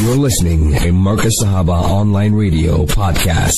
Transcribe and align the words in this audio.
You're 0.00 0.16
listening 0.16 0.72
to 0.72 0.88
Markaz 0.96 1.32
Sahaba 1.42 1.76
Online 1.76 2.32
Radio 2.32 2.86
Podcast. 2.86 3.52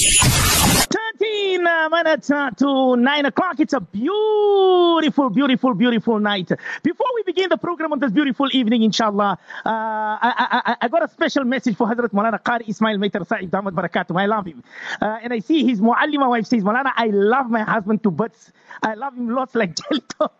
13 1.20 1.64
uh, 1.64 1.88
minutes 1.88 2.32
uh, 2.32 2.50
to 2.50 2.96
9 2.96 3.26
o'clock. 3.26 3.60
It's 3.60 3.72
a 3.74 3.78
beautiful, 3.78 5.30
beautiful, 5.30 5.72
beautiful 5.74 6.18
night. 6.18 6.50
Before 6.82 7.06
we 7.14 7.22
begin 7.22 7.48
the 7.48 7.56
program 7.56 7.92
on 7.92 8.00
this 8.00 8.10
beautiful 8.10 8.48
evening, 8.50 8.82
inshallah, 8.82 9.38
uh, 9.64 9.68
I, 9.68 10.62
I, 10.66 10.76
I 10.80 10.88
got 10.88 11.04
a 11.04 11.08
special 11.08 11.44
message 11.44 11.76
for 11.76 11.86
Hazrat 11.86 12.08
Malana 12.08 12.42
Qari 12.42 12.68
Ismail 12.68 12.98
Maitar 12.98 13.24
Sa'id 13.24 13.48
Damat 13.48 13.70
Barakatum. 13.70 14.20
I 14.20 14.26
love 14.26 14.44
him. 14.46 14.64
Uh, 15.00 15.18
and 15.22 15.32
I 15.32 15.38
see 15.38 15.64
his 15.64 15.80
Muallima 15.80 16.28
wife 16.28 16.46
says, 16.46 16.64
Malana, 16.64 16.90
I 16.96 17.06
love 17.06 17.50
my 17.50 17.62
husband 17.62 18.02
to 18.02 18.10
bits. 18.10 18.50
I 18.82 18.94
love 18.94 19.16
him 19.16 19.28
lots 19.28 19.54
like 19.54 19.76
jelly 19.88 20.02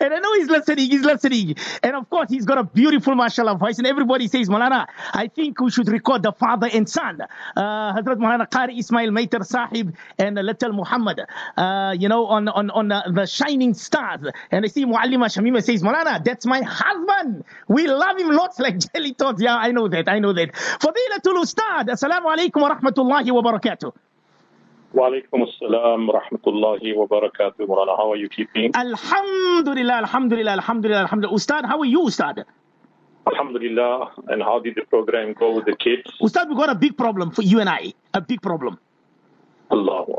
and 0.00 0.14
I 0.14 0.18
know 0.18 0.34
he's 0.34 0.48
listening, 0.48 0.90
he's 0.90 1.02
listening. 1.02 1.56
And 1.82 1.96
of 1.96 2.08
course, 2.10 2.28
he's 2.30 2.44
got 2.44 2.58
a 2.58 2.64
beautiful, 2.64 3.14
mashallah, 3.14 3.56
voice. 3.56 3.78
And 3.78 3.86
everybody 3.86 4.28
says, 4.28 4.48
Malana, 4.48 4.86
I 5.12 5.28
think 5.28 5.60
we 5.60 5.70
should 5.70 5.88
record 5.88 6.22
the 6.22 6.32
father 6.32 6.68
and 6.72 6.88
son. 6.88 7.20
Uh, 7.56 7.94
Hazrat 7.94 8.16
Malana 8.18 8.48
Qari 8.48 8.78
Ismail 8.78 9.10
Maitar 9.10 9.44
Sahib 9.44 9.94
and 10.18 10.36
little 10.36 10.72
Muhammad, 10.72 11.20
uh, 11.56 11.94
you 11.98 12.08
know, 12.08 12.26
on, 12.26 12.48
on, 12.48 12.70
on 12.70 12.92
uh, 12.92 13.02
the 13.12 13.26
shining 13.26 13.74
stars. 13.74 14.20
And 14.50 14.64
I 14.64 14.68
see 14.68 14.84
Muallima 14.84 15.26
Shamima 15.26 15.62
says, 15.62 15.82
Malana, 15.82 16.22
that's 16.24 16.46
my 16.46 16.62
husband. 16.62 17.44
We 17.68 17.86
love 17.86 18.18
him 18.18 18.30
lots 18.30 18.58
like 18.58 18.78
jelly 18.94 19.14
tots. 19.14 19.40
Yeah, 19.42 19.56
I 19.56 19.72
know 19.72 19.88
that, 19.88 20.08
I 20.08 20.18
know 20.18 20.32
that. 20.32 20.52
Fadilatul 20.52 21.42
Ustad, 21.42 21.88
Assalamu 21.88 22.34
alaikum 22.34 22.62
wa 22.62 22.76
rahmatullahi 22.76 23.30
wa 23.32 23.42
barakatuh. 23.42 23.92
Walaikum 24.94 25.42
assalam 25.42 26.08
rahmatullahi 26.08 26.94
wa 26.94 27.06
barakatuh. 27.08 27.66
Mulana, 27.66 27.96
how 27.96 28.12
are 28.12 28.16
you 28.16 28.28
keeping? 28.28 28.70
Alhamdulillah, 28.76 29.96
alhamdulillah, 30.06 30.52
alhamdulillah, 30.52 31.00
alhamdulillah. 31.00 31.34
Ustad, 31.34 31.64
how 31.66 31.80
are 31.80 31.84
you, 31.84 32.02
Ustad? 32.02 32.44
Alhamdulillah. 33.26 34.12
And 34.28 34.40
how 34.40 34.60
did 34.60 34.76
the 34.76 34.84
program 34.84 35.32
go 35.32 35.56
with 35.56 35.64
the 35.64 35.74
kids? 35.74 36.06
Ustad, 36.22 36.48
we 36.48 36.54
got 36.54 36.70
a 36.70 36.76
big 36.76 36.96
problem 36.96 37.32
for 37.32 37.42
you 37.42 37.58
and 37.58 37.68
I. 37.68 37.92
A 38.14 38.20
big 38.20 38.40
problem. 38.40 38.78
Allahu 39.72 40.13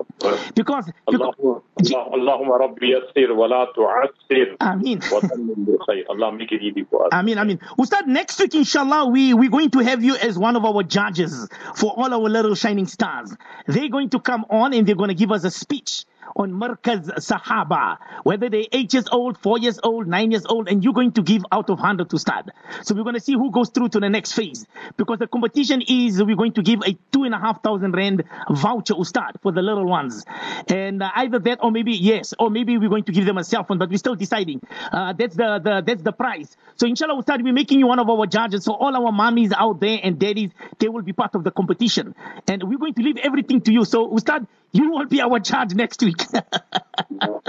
Because, 0.56 0.92
Allahu- 1.08 1.62
Allah- 1.94 2.10
Allahumma 2.14 2.60
Rabbi 2.60 2.88
yassir 2.94 3.36
wa 3.36 3.48
tu'assir. 3.76 4.56
Ameen. 4.60 5.00
Wa 5.12 5.20
tammim 5.22 5.66
bil 5.66 5.78
khair. 5.88 6.04
Allah 6.10 6.32
make 6.32 6.52
it 6.52 6.62
easy 6.62 6.84
for 6.90 7.04
us. 7.06 7.10
I 7.12 7.22
mean, 7.22 7.38
I 7.38 7.44
mean, 7.44 7.60
Ustad, 7.80 8.08
next 8.08 8.40
week, 8.40 8.56
inshallah, 8.56 9.10
we, 9.10 9.34
we're 9.34 9.50
going 9.50 9.70
to 9.72 9.80
have 9.80 10.04
you 10.04 10.16
as 10.18 10.38
one 10.38 10.56
of 10.56 10.66
our 10.66 10.84
judges 10.84 11.48
for 11.76 11.92
all 11.96 12.14
our 12.14 12.30
little 12.30 12.56
shining 12.56 12.88
stars. 12.88 13.36
They're 13.68 13.90
going 13.90 14.10
to 14.12 14.20
come 14.20 14.46
on 14.50 14.74
and 14.74 14.88
they're 14.88 14.96
going 14.96 15.10
to 15.10 15.16
give 15.16 15.32
us 15.32 15.44
a 15.44 15.52
speech 15.52 16.06
on 16.36 16.52
Markaz 16.52 17.10
Sahaba, 17.20 17.98
whether 18.24 18.50
they're 18.50 18.66
eight 18.72 18.94
years 18.94 19.06
old, 19.12 19.38
four 19.38 19.58
years 19.58 19.80
old, 19.84 20.08
nine 20.08 20.32
years 20.32 20.46
old, 20.46 20.68
and 20.70 20.84
you're 20.84 20.94
going 20.94 21.12
to 21.14 21.22
give 21.22 21.44
out 21.52 21.70
of 21.70 21.80
100 21.80 22.10
to 22.10 22.20
start. 22.20 22.50
So 22.84 22.96
we're 22.96 23.04
going 23.04 23.16
to 23.16 23.22
see 23.22 23.34
who 23.34 23.52
goes 23.52 23.70
through 23.70 23.90
to 23.90 24.00
the 24.00 24.10
next 24.10 24.34
phase. 24.34 24.66
Because 24.98 25.20
the 25.20 25.28
competition 25.28 25.82
is 25.88 26.22
we're 26.24 26.36
going 26.36 26.54
to 26.54 26.62
give 26.62 26.82
a 26.86 26.98
two 27.12 27.24
and 27.24 27.34
a 27.34 27.40
half 27.40 27.64
thousand 27.64 27.94
rand 27.94 28.24
voucher 28.50 28.96
Ustad 28.96 29.40
for 29.42 29.52
the 29.52 29.62
little 29.62 29.86
ones. 29.86 30.26
And 30.68 31.02
uh, 31.02 31.12
either 31.16 31.40
that 31.40 31.60
or 31.62 31.72
maybe, 31.72 31.94
yes, 31.94 32.34
or 32.40 32.50
maybe 32.50 32.78
we're 32.78 32.90
going 32.90 33.04
to 33.06 33.12
give 33.12 33.26
them 33.26 33.38
a 33.38 33.44
cell 33.44 33.64
phone, 33.64 33.78
but 33.78 33.90
we're 33.90 33.98
still 33.98 34.16
deciding. 34.16 34.62
Uh, 34.92 35.14
that's 35.14 35.36
the, 35.36 35.60
the, 35.64 35.84
that's 35.86 36.02
the 36.02 36.12
prize. 36.12 36.56
So 36.76 36.88
inshallah 36.88 37.18
Ustad, 37.18 37.44
we're 37.44 37.54
making 37.54 37.80
you 37.80 37.88
one 37.88 38.00
of 38.00 38.10
our 38.10 38.26
judges. 38.26 38.64
So 38.66 38.74
all 38.74 38.96
our 38.96 39.12
mommies 39.12 39.54
out 39.56 39.80
there 39.80 40.00
and 40.04 40.20
daddies, 40.20 40.52
they 40.80 40.90
will 40.90 41.04
be 41.04 41.14
part 41.14 41.36
of 41.36 41.44
the 41.44 41.52
competition. 41.52 42.16
And 42.48 42.64
we're 42.64 42.80
going 42.80 42.94
to 42.96 43.02
leave 43.02 43.18
everything 43.18 43.62
to 43.62 43.74
you. 43.74 43.86
So 43.86 44.14
Ustad, 44.14 44.48
you 44.76 44.92
won't 44.92 45.10
be 45.10 45.22
our 45.22 45.40
judge 45.40 45.74
next 45.74 46.02
week. 46.02 46.22
Allah 46.34 47.42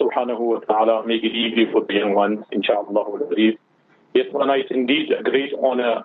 subhanahu 0.00 0.40
wa 0.40 0.58
ta'ala 0.60 1.06
make 1.06 1.22
it 1.22 1.32
easy 1.32 1.70
for 1.70 1.84
the 1.84 1.94
young 1.94 2.14
ones, 2.14 2.44
inshallah. 2.50 3.04
Yes, 4.14 4.26
Mulana, 4.32 4.58
it's 4.60 4.70
indeed 4.70 5.12
a 5.12 5.22
great 5.22 5.52
honor 5.62 6.04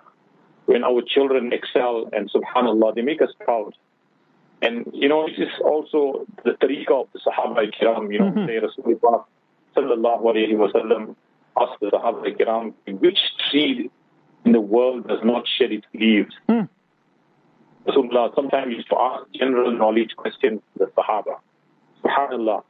when 0.66 0.84
our 0.84 1.00
children 1.02 1.52
excel 1.52 2.08
and 2.12 2.30
subhanallah, 2.30 2.94
they 2.94 3.02
make 3.02 3.22
us 3.22 3.30
proud. 3.40 3.72
And, 4.60 4.86
you 4.92 5.08
know, 5.08 5.26
it 5.26 5.38
is 5.38 5.48
also 5.64 6.26
the 6.44 6.52
tariqah 6.52 7.00
of 7.02 7.08
the 7.12 7.20
Sahaba 7.26 7.64
kiram, 7.74 8.12
you 8.12 8.20
know, 8.20 8.30
Mhm. 8.30 8.46
say 8.46 8.60
Rasulullah 8.60 9.24
sallallahu 9.74 10.22
alayhi 10.22 10.56
wa 10.56 10.68
sallam 10.68 11.16
asked 11.58 11.80
the 11.80 11.90
Sahaba 11.90 12.36
kiram, 12.38 12.74
which 13.00 13.18
tree 13.50 13.90
in 14.44 14.52
the 14.52 14.60
world 14.60 15.08
does 15.08 15.24
not 15.24 15.48
shed 15.48 15.72
its 15.72 15.86
leaves? 15.94 16.34
Mm. 16.48 16.68
Rasulullah 17.86 18.34
sometimes 18.34 18.72
used 18.72 18.88
to 18.90 18.96
ask 18.98 19.24
general 19.34 19.72
knowledge 19.72 20.14
questions 20.16 20.60
to 20.72 20.86
the 20.86 20.86
Sahaba. 20.96 21.36
Subhanallah. 22.04 22.62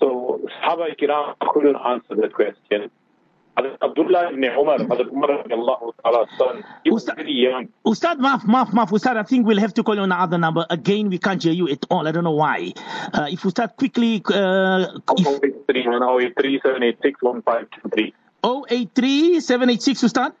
So 0.00 0.40
Sahaba 0.62 0.96
kiram 1.00 1.34
couldn't 1.52 1.76
answer 1.76 2.14
that 2.16 2.32
question. 2.34 2.90
Abdullah 3.82 4.28
ibn 4.30 4.44
Umar, 4.44 4.78
Hazrat 4.78 5.10
Umar 5.10 5.30
radiallahu 5.42 5.92
ta'ala's 6.04 6.28
son, 6.38 6.62
he 6.84 6.90
was 6.90 7.02
Ustad- 7.02 7.16
very 7.16 7.32
young. 7.32 7.68
Ustad, 7.84 8.18
maaf, 8.20 8.42
maaf, 8.44 8.70
maaf. 8.70 8.92
Ustad, 8.92 9.16
I 9.16 9.24
think 9.24 9.46
we'll 9.48 9.58
have 9.58 9.74
to 9.74 9.82
call 9.82 9.96
you 9.96 10.02
on 10.02 10.12
another 10.12 10.38
number. 10.38 10.64
Again, 10.70 11.08
we 11.10 11.18
can't 11.18 11.42
hear 11.42 11.52
you 11.52 11.68
at 11.68 11.84
all. 11.90 12.06
I 12.06 12.12
don't 12.12 12.22
know 12.22 12.30
why. 12.30 12.72
Uh, 13.12 13.26
if 13.28 13.42
you 13.42 13.50
start 13.50 13.76
quickly, 13.76 14.22
uh, 14.32 14.86
if 15.16 15.26
083 15.26 16.52
083 18.44 19.40
786 19.40 20.04
Ustad? 20.04 20.32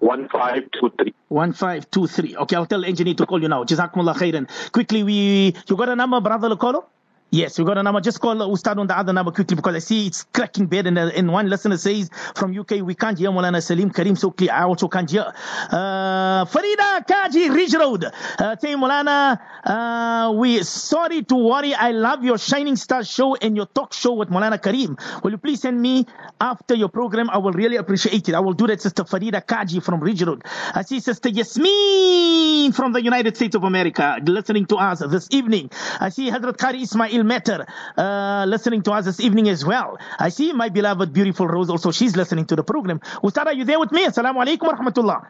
1523. 0.00 1.14
1523. 1.28 2.36
Okay, 2.36 2.56
I'll 2.56 2.66
tell 2.66 2.80
the 2.80 2.86
engineer 2.86 3.14
to 3.14 3.26
call 3.26 3.40
you 3.40 3.48
now. 3.48 3.64
Jazakumullah 3.64 4.14
khairan. 4.14 4.48
Quickly, 4.72 5.02
we, 5.02 5.54
you 5.68 5.76
got 5.76 5.88
a 5.88 5.96
number, 5.96 6.20
brother 6.20 6.48
Lokolo? 6.48 6.84
Yes, 7.30 7.58
we've 7.58 7.66
got 7.66 7.76
a 7.76 7.82
number. 7.82 8.00
Just 8.00 8.20
call 8.20 8.36
we'll 8.36 8.56
start 8.56 8.78
on 8.78 8.86
the 8.86 8.96
other 8.96 9.12
number 9.12 9.32
quickly 9.32 9.56
because 9.56 9.74
I 9.74 9.80
see 9.80 10.06
it's 10.06 10.22
cracking 10.32 10.66
bad. 10.66 10.86
And, 10.86 10.96
uh, 10.96 11.10
and 11.14 11.32
one 11.32 11.50
listener 11.50 11.76
says 11.76 12.08
from 12.36 12.56
UK, 12.56 12.82
we 12.82 12.94
can't 12.94 13.18
hear 13.18 13.30
Mulana 13.30 13.60
Salim 13.60 13.90
Karim 13.90 14.14
so 14.14 14.30
clear. 14.30 14.52
I 14.52 14.62
also 14.62 14.86
can't 14.86 15.10
hear. 15.10 15.32
Uh, 15.70 16.44
Farida 16.44 17.04
Kaji 17.04 17.52
Ridge 17.52 17.74
Road. 17.74 18.04
Uh, 18.04 18.56
Mulana, 18.78 19.40
uh, 19.64 20.32
we 20.34 20.62
sorry 20.62 21.24
to 21.24 21.34
worry. 21.34 21.74
I 21.74 21.90
love 21.90 22.22
your 22.22 22.38
Shining 22.38 22.76
Star 22.76 23.02
show 23.02 23.34
and 23.34 23.56
your 23.56 23.66
talk 23.66 23.92
show 23.92 24.12
with 24.12 24.30
Mulana 24.30 24.62
Karim. 24.62 24.96
Will 25.24 25.32
you 25.32 25.38
please 25.38 25.60
send 25.60 25.82
me 25.82 26.06
after 26.40 26.76
your 26.76 26.88
program? 26.88 27.28
I 27.30 27.38
will 27.38 27.52
really 27.52 27.76
appreciate 27.76 28.28
it. 28.28 28.34
I 28.36 28.40
will 28.40 28.52
do 28.52 28.68
that, 28.68 28.80
Sister 28.80 29.02
Farida 29.02 29.44
Kaji 29.44 29.82
from 29.82 29.98
Ridge 30.00 30.22
Road. 30.22 30.44
I 30.74 30.82
see 30.82 31.00
Sister 31.00 31.28
Yasmin 31.28 32.70
from 32.72 32.92
the 32.92 33.02
United 33.02 33.36
States 33.36 33.56
of 33.56 33.64
America 33.64 34.20
listening 34.24 34.66
to 34.66 34.76
us 34.76 35.00
this 35.00 35.26
evening. 35.32 35.70
I 35.98 36.10
see 36.10 36.30
Hazrat 36.30 36.56
Qari 36.56 36.82
Ismail 36.82 37.15
Metter 37.24 37.66
uh, 37.96 38.44
listening 38.48 38.82
to 38.82 38.92
us 38.92 39.04
this 39.04 39.20
evening 39.20 39.48
as 39.48 39.64
well. 39.64 39.98
I 40.18 40.28
see 40.30 40.52
my 40.52 40.68
beloved 40.68 41.12
beautiful 41.12 41.46
Rose 41.46 41.70
also. 41.70 41.90
She's 41.92 42.16
listening 42.16 42.46
to 42.46 42.56
the 42.56 42.64
program. 42.64 43.00
Ustad, 43.22 43.46
are 43.46 43.54
you 43.54 43.64
there 43.64 43.78
with 43.78 43.92
me? 43.92 44.04
Assalamu 44.06 44.44
alaikum 44.44 44.66
wa 44.68 44.76
rahmatullah. 44.76 45.26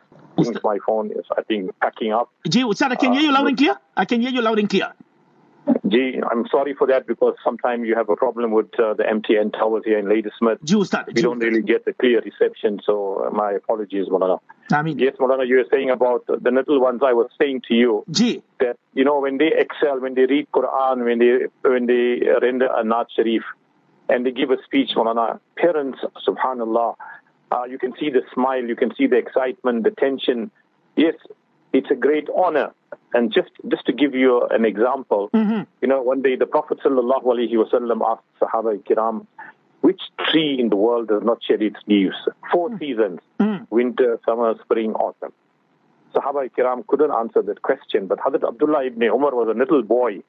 My 0.62 0.78
phone 0.86 1.10
is, 1.12 1.24
I 1.36 1.42
think, 1.42 1.70
packing 1.80 2.12
up. 2.12 2.30
Gee, 2.48 2.62
Ustad, 2.64 2.92
I 2.92 2.96
can 2.96 3.12
hear 3.12 3.22
you 3.22 3.32
loud 3.32 3.46
and 3.46 3.56
clear? 3.56 3.76
I 3.96 4.04
can 4.04 4.20
hear 4.20 4.30
you 4.30 4.42
loud 4.42 4.58
and 4.58 4.68
clear. 4.68 4.92
Gee, 5.88 6.20
I'm 6.30 6.46
sorry 6.48 6.74
for 6.74 6.86
that 6.88 7.06
because 7.06 7.34
sometimes 7.44 7.86
you 7.86 7.94
have 7.94 8.08
a 8.08 8.16
problem 8.16 8.50
with 8.52 8.66
uh, 8.78 8.94
the 8.94 9.04
MTN 9.04 9.52
towers 9.52 9.82
here 9.84 9.98
in 9.98 10.08
Ladysmith. 10.08 10.58
Gee, 10.64 10.76
Ustad. 10.76 11.06
We 11.14 11.22
don't 11.22 11.38
really 11.38 11.62
get 11.62 11.86
a 11.86 11.92
clear 11.92 12.20
reception, 12.20 12.80
so 12.84 13.26
uh, 13.26 13.30
my 13.30 13.52
apologies, 13.52 14.06
Malana. 14.08 14.40
I 14.72 14.82
mean, 14.82 14.98
Yes, 14.98 15.14
Malana, 15.20 15.46
you 15.46 15.56
were 15.56 15.66
saying 15.70 15.90
about 15.90 16.26
the 16.26 16.50
little 16.50 16.80
ones. 16.80 17.02
I 17.04 17.12
was 17.12 17.28
saying 17.40 17.62
to 17.68 17.74
you 17.74 18.04
Gee, 18.10 18.42
that 18.58 18.78
you 18.94 19.04
know 19.04 19.20
when 19.20 19.38
they 19.38 19.52
excel, 19.56 20.00
when 20.00 20.14
they 20.14 20.26
read 20.26 20.48
Quran, 20.52 21.04
when 21.04 21.18
they 21.18 21.46
when 21.68 21.86
they 21.86 22.26
render 22.42 22.66
a 22.66 22.82
Naat 22.82 23.06
Sharif, 23.14 23.42
and 24.08 24.24
they 24.24 24.32
give 24.32 24.50
a 24.50 24.56
speech, 24.64 24.90
Malana, 24.96 25.40
parents, 25.56 25.98
Subhanallah, 26.26 26.96
uh, 27.52 27.64
you 27.64 27.78
can 27.78 27.92
see 28.00 28.10
the 28.10 28.22
smile, 28.34 28.64
you 28.64 28.76
can 28.76 28.94
see 28.96 29.06
the 29.06 29.16
excitement, 29.16 29.84
the 29.84 29.90
tension. 29.90 30.50
Yes, 30.96 31.14
it's 31.72 31.90
a 31.90 31.94
great 31.94 32.28
honor. 32.34 32.72
And 33.14 33.32
just 33.32 33.50
just 33.68 33.86
to 33.86 33.92
give 33.92 34.14
you 34.14 34.42
an 34.50 34.64
example, 34.64 35.30
Mhm. 35.32 35.66
you 35.80 35.88
know, 35.88 36.02
one 36.02 36.22
day 36.22 36.36
the 36.36 36.46
Prophet 36.46 36.78
sallallahu 36.84 37.24
alaihi 37.24 37.56
wasallam 37.62 38.00
asked 38.10 38.24
Sahaba 38.40 38.78
Kiram, 38.84 39.26
which 39.80 40.02
tree 40.18 40.58
in 40.58 40.68
the 40.68 40.76
world 40.76 41.08
does 41.08 41.22
not 41.22 41.42
shed 41.42 41.62
its 41.62 41.80
leaves? 41.86 42.16
Four 42.52 42.76
seasons: 42.78 43.20
Mm. 43.40 43.66
winter, 43.70 44.18
summer, 44.24 44.54
spring, 44.64 44.94
autumn. 44.94 45.32
Sahaba 46.14 46.50
Kiram 46.56 46.86
couldn't 46.86 47.12
answer 47.12 47.42
that 47.42 47.62
question, 47.62 48.06
but 48.06 48.18
Hazrat 48.18 48.46
Abdullah 48.46 48.84
ibn 48.84 49.02
Umar 49.02 49.34
was 49.34 49.48
a 49.48 49.58
little 49.58 49.82
boy, 49.82 50.22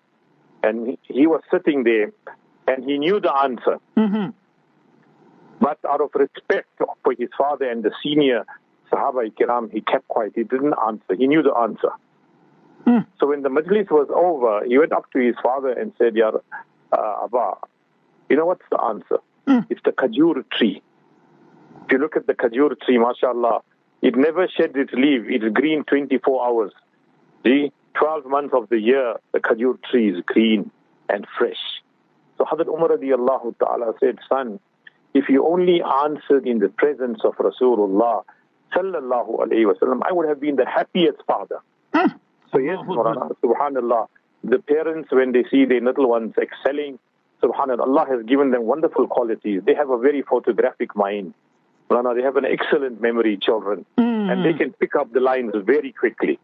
and 0.63 0.97
he, 1.03 1.27
was 1.27 1.41
sitting 1.49 1.83
there, 1.83 2.11
and 2.67 2.83
he 2.83 2.97
knew 2.97 3.19
the 3.19 3.33
answer. 3.35 3.79
Mhm. 3.95 4.33
But 5.59 5.79
out 5.89 6.01
of 6.01 6.11
respect 6.13 6.69
for 7.03 7.13
his 7.17 7.29
father 7.37 7.69
and 7.69 7.83
the 7.83 7.91
senior 8.03 8.45
Sahaba 8.91 9.29
Kiram, 9.31 9.71
he 9.71 9.81
kept 9.81 10.07
quiet. 10.07 10.33
He 10.35 10.43
didn't 10.43 10.73
answer. 10.87 11.15
He 11.17 11.27
knew 11.27 11.43
the 11.43 11.53
answer. 11.53 11.89
Mm. 12.85 13.05
So 13.19 13.27
when 13.27 13.41
the 13.41 13.49
majlis 13.49 13.89
was 13.91 14.07
over, 14.13 14.65
he 14.65 14.77
went 14.77 14.93
up 14.93 15.11
to 15.11 15.19
his 15.19 15.35
father 15.43 15.71
and 15.71 15.91
said, 15.97 16.15
Ya 16.15 16.31
uh, 16.91 17.23
Abba, 17.23 17.55
you 18.29 18.37
know 18.37 18.45
what's 18.45 18.65
the 18.71 18.81
answer? 18.81 19.17
Mm. 19.45 19.65
It's 19.69 19.81
the 19.83 19.91
Kajur 19.91 20.49
tree. 20.51 20.81
If 21.85 21.91
you 21.91 21.97
look 21.97 22.15
at 22.15 22.27
the 22.27 22.33
Kajur 22.33 22.79
tree, 22.81 22.97
mashallah, 22.97 23.61
it 24.01 24.15
never 24.15 24.47
sheds 24.47 24.73
its 24.75 24.93
leaf. 24.93 25.23
It's 25.27 25.45
green 25.53 25.83
24 25.83 26.45
hours. 26.45 26.71
See, 27.43 27.71
12 27.95 28.25
months 28.25 28.53
of 28.53 28.69
the 28.69 28.79
year, 28.79 29.15
the 29.33 29.39
Kajur 29.39 29.81
tree 29.83 30.11
is 30.11 30.23
green 30.25 30.71
and 31.09 31.25
fresh. 31.37 31.81
So 32.37 32.45
Hazrat 32.45 32.67
Umar 32.67 32.89
radiallahu 32.89 33.57
ta'ala 33.57 33.93
said, 33.99 34.19
son, 34.29 34.59
if 35.13 35.29
you 35.29 35.45
only 35.45 35.81
answered 35.81 36.45
in 36.45 36.59
the 36.59 36.69
presence 36.69 37.21
of 37.23 37.35
Rasulullah, 37.37 38.23
sallallahu 38.77 39.39
alayhi 39.39 39.65
wasallam, 39.65 40.01
I 40.07 40.13
would 40.13 40.27
have 40.27 40.39
been 40.39 40.55
the 40.55 40.65
happiest 40.65 41.17
father. 41.25 41.59
So 42.53 42.59
yes, 42.59 42.77
Mawlana, 42.87 43.35
subhanallah, 43.43 44.07
the 44.43 44.59
parents, 44.59 45.09
when 45.11 45.31
they 45.33 45.43
see 45.51 45.65
their 45.65 45.81
little 45.81 46.07
ones 46.07 46.33
excelling, 46.41 46.97
subhanallah, 47.43 47.79
Allah 47.81 48.05
has 48.09 48.25
given 48.25 48.51
them 48.51 48.63
wonderful 48.63 49.07
qualities. 49.07 49.61
They 49.65 49.73
have 49.73 49.89
a 49.89 49.97
very 49.97 50.21
photographic 50.21 50.95
mind. 50.95 51.33
Mawlana, 51.89 52.15
they 52.15 52.21
have 52.21 52.37
an 52.37 52.45
excellent 52.45 53.01
memory, 53.01 53.37
children, 53.41 53.85
and 53.97 54.45
they 54.45 54.53
can 54.53 54.71
pick 54.73 54.95
up 54.95 55.11
the 55.11 55.19
lines 55.19 55.53
very 55.65 55.91
quickly. 55.91 56.39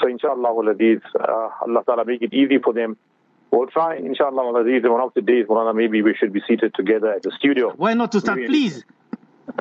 So 0.00 0.08
inshallah, 0.08 0.70
Aziz, 0.72 1.00
uh, 1.20 1.48
Allah 1.62 1.82
Ta'ala 1.86 2.04
make 2.04 2.22
it 2.22 2.32
easy 2.32 2.58
for 2.58 2.72
them. 2.72 2.96
We'll 3.52 3.68
try, 3.68 3.96
inshallah, 3.96 4.60
Aziz, 4.60 4.82
one 4.84 5.00
of 5.00 5.12
the 5.14 5.22
days, 5.22 5.46
Mawlana, 5.46 5.74
maybe 5.76 6.02
we 6.02 6.14
should 6.18 6.32
be 6.32 6.42
seated 6.48 6.74
together 6.74 7.12
at 7.12 7.22
the 7.22 7.30
studio. 7.38 7.72
Why 7.76 7.94
not 7.94 8.10
to 8.12 8.20
start, 8.20 8.38
Maybe- 8.38 8.48
please? 8.48 8.84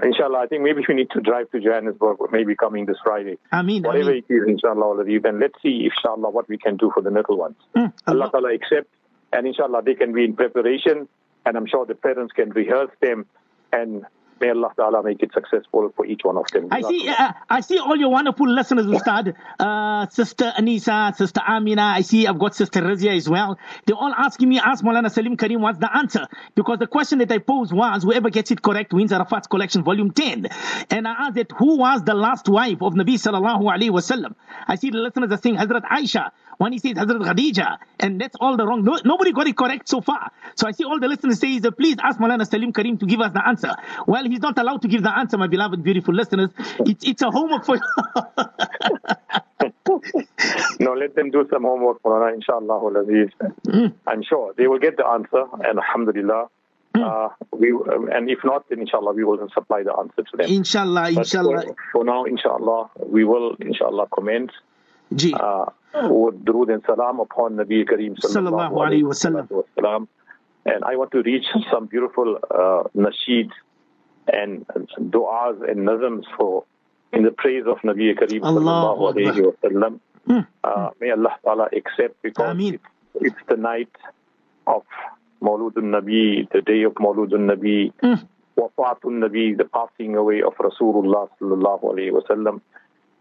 Inshallah, 0.01 0.39
I 0.39 0.47
think 0.47 0.63
maybe 0.63 0.81
we 0.87 0.95
need 0.95 1.11
to 1.11 1.21
drive 1.21 1.51
to 1.51 1.59
Johannesburg, 1.59 2.17
maybe 2.31 2.55
coming 2.55 2.85
this 2.85 2.97
Friday. 3.03 3.37
Ameen, 3.51 3.83
Whatever 3.83 4.09
ameen. 4.11 4.23
it 4.27 4.33
is, 4.33 4.41
inshallah, 4.47 5.03
then 5.05 5.39
let's 5.39 5.53
see, 5.61 5.85
inshallah, 5.93 6.29
what 6.31 6.49
we 6.49 6.57
can 6.57 6.77
do 6.77 6.91
for 6.93 7.01
the 7.03 7.11
little 7.11 7.37
ones. 7.37 7.55
Mm, 7.75 7.93
Allah 8.07 8.21
Allah- 8.23 8.31
Ta'ala 8.31 8.53
accept, 8.55 8.89
and 9.31 9.45
inshallah, 9.45 9.83
they 9.85 9.93
can 9.93 10.11
be 10.13 10.23
in 10.25 10.35
preparation, 10.35 11.07
and 11.45 11.57
I'm 11.57 11.67
sure 11.67 11.85
the 11.85 11.93
parents 11.95 12.33
can 12.33 12.49
rehearse 12.49 12.89
them, 13.01 13.27
and 13.71 14.03
may 14.43 14.49
Allah 14.49 14.71
Ta'ala 14.75 15.01
make 15.03 15.23
it 15.23 15.31
successful 15.33 15.91
for 15.95 16.05
each 16.05 16.21
one 16.23 16.37
of 16.37 16.45
them. 16.51 16.67
I 16.69 16.81
see. 16.81 17.07
Uh, 17.07 17.31
I 17.49 17.61
see 17.61 17.79
all 17.79 17.95
your 17.95 18.09
wonderful 18.09 18.49
listeners, 18.49 18.85
Ustad. 18.85 19.33
Uh, 19.57 20.07
Sister 20.09 20.51
Anisa, 20.57 21.15
Sister 21.15 21.41
Amina. 21.47 21.83
I 21.99 22.01
see. 22.01 22.27
I've 22.27 22.39
got 22.39 22.53
Sister 22.55 22.81
Razia 22.81 23.15
as 23.15 23.29
well. 23.29 23.57
They're 23.85 23.95
all 23.95 24.13
asking 24.13 24.49
me, 24.49 24.59
ask 24.59 24.83
Maulana 24.83 25.09
Salim 25.09 25.37
Karim, 25.37 25.61
what's 25.61 25.79
the 25.79 25.95
answer? 25.95 26.27
Because 26.55 26.79
the 26.79 26.87
question 26.87 27.19
that 27.19 27.31
I 27.31 27.37
posed 27.37 27.71
was, 27.71 28.03
whoever 28.03 28.29
gets 28.29 28.51
it 28.51 28.61
correct 28.61 28.91
wins 28.93 29.13
Arafat's 29.13 29.47
collection, 29.47 29.83
volume 29.83 30.11
10. 30.11 30.47
And 30.89 31.07
I 31.07 31.13
asked 31.27 31.35
that 31.35 31.51
who 31.57 31.77
was 31.77 32.03
the 32.03 32.13
last 32.13 32.49
wife 32.49 32.81
of 32.81 32.93
Nabi 32.93 33.15
sallallahu 33.15 33.63
alaihi 33.63 33.91
wasallam? 33.91 34.35
I 34.67 34.75
see 34.75 34.89
the 34.89 34.97
listeners 34.97 35.31
are 35.31 35.41
saying 35.41 35.55
Hazrat 35.55 35.83
Aisha. 35.83 36.31
One 36.57 36.71
he 36.71 36.79
says 36.79 36.93
Hazrat 36.93 37.21
Khadija, 37.21 37.77
and 37.99 38.21
that's 38.21 38.35
all 38.39 38.57
the 38.57 38.65
wrong. 38.65 38.83
No, 38.83 38.99
nobody 39.03 39.31
got 39.31 39.47
it 39.47 39.57
correct 39.57 39.89
so 39.89 40.01
far. 40.01 40.31
So 40.55 40.67
I 40.67 40.71
see 40.71 40.83
all 40.83 40.99
the 40.99 41.07
listeners 41.07 41.39
say, 41.39 41.57
uh, 41.57 41.71
please 41.71 41.97
ask 42.01 42.19
Maulana 42.19 42.47
Salim 42.47 42.71
Karim 42.73 42.97
to 42.99 43.05
give 43.05 43.21
us 43.21 43.33
the 43.33 43.45
answer. 43.45 43.75
Well, 44.07 44.25
he's 44.33 44.41
not 44.41 44.57
allowed 44.57 44.81
to 44.81 44.87
give 44.87 45.03
the 45.03 45.15
answer, 45.15 45.37
my 45.37 45.47
beloved, 45.47 45.83
beautiful 45.83 46.13
listeners. 46.13 46.49
It's 46.91 47.03
it's 47.05 47.21
a 47.21 47.31
homework 47.31 47.65
for 47.65 47.77
no, 50.79 50.93
let 50.93 51.15
them 51.15 51.31
do 51.31 51.47
some 51.51 51.63
homework, 51.63 52.01
for 52.01 52.19
Mulana, 52.19 52.35
inshallah. 52.35 52.79
Mm. 53.67 53.93
I'm 54.07 54.23
sure 54.23 54.53
they 54.57 54.67
will 54.67 54.79
get 54.79 54.97
the 54.97 55.05
answer, 55.05 55.43
and 55.65 55.79
alhamdulillah. 55.79 56.47
Uh, 56.95 57.29
we, 57.51 57.71
um, 57.71 58.07
and 58.11 58.29
if 58.29 58.39
not, 58.43 58.69
then 58.69 58.79
inshallah, 58.79 59.13
we 59.13 59.23
will 59.23 59.47
supply 59.53 59.81
the 59.81 59.93
answer 59.97 60.21
to 60.29 60.37
them. 60.37 60.45
Inshallah, 60.47 61.09
But 61.13 61.17
inshallah. 61.25 61.63
For, 61.65 61.75
for 61.91 62.03
now, 62.05 62.23
inshallah, 62.25 62.91
we 63.07 63.23
will, 63.23 63.55
inshallah, 63.59 64.07
commence 64.13 64.51
Ji. 65.15 65.33
uh, 65.33 65.65
with 65.95 66.45
durood 66.45 66.71
and 66.73 66.83
salam 66.85 67.19
upon 67.19 67.55
Nabi 67.55 67.83
Kareem 67.89 68.15
Sallallahu 68.19 68.51
sallallahu 68.51 68.71
alayhi 68.71 69.03
alayhi 69.03 69.49
wa 69.49 69.57
wa 69.57 69.63
sallam. 69.81 70.07
And 70.65 70.83
I 70.83 70.95
want 70.95 71.11
to 71.11 71.21
reach 71.23 71.45
some 71.71 71.87
beautiful 71.87 72.37
uh, 72.49 72.83
nasheeds 72.95 73.51
and 74.31 74.65
du'as 75.09 75.57
and 75.69 75.87
nazms 75.87 76.23
for 76.37 76.63
in 77.11 77.23
the 77.23 77.31
praise 77.31 77.63
of 77.67 77.77
Nabi 77.79 78.13
Kareem 78.17 78.41
sallallahu 78.41 79.13
alayhi 79.13 79.45
wa 79.45 79.51
sallam. 79.63 79.99
Mm. 80.27 80.47
Uh, 80.63 80.89
may 81.01 81.11
Allah 81.11 81.35
Ta'ala 81.43 81.67
accept 81.75 82.21
because 82.21 82.51
Ameen. 82.51 82.75
it's, 82.75 82.83
it's 83.15 83.47
the 83.49 83.57
night 83.57 83.91
of 84.65 84.83
Mawludun 85.41 85.91
Nabi, 85.91 86.49
the 86.51 86.61
day 86.61 86.83
of 86.83 86.93
Mawludun 86.93 87.51
Nabi, 87.53 87.91
Mm. 88.01 88.25
Wafatun 88.57 89.19
Nabi, 89.25 89.57
the 89.57 89.65
passing 89.65 90.15
away 90.15 90.41
of 90.41 90.53
Rasulullah 90.55 91.27
sallallahu 91.41 91.83
alayhi 91.83 92.11
wa 92.13 92.21
sallam. 92.29 92.61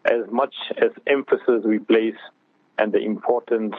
As 0.05 0.31
much 0.31 0.55
as 0.77 0.91
emphasis 1.07 1.65
we 1.65 1.79
place 1.79 2.21
and 2.79 2.93
the 2.93 2.99
importance 3.01 3.75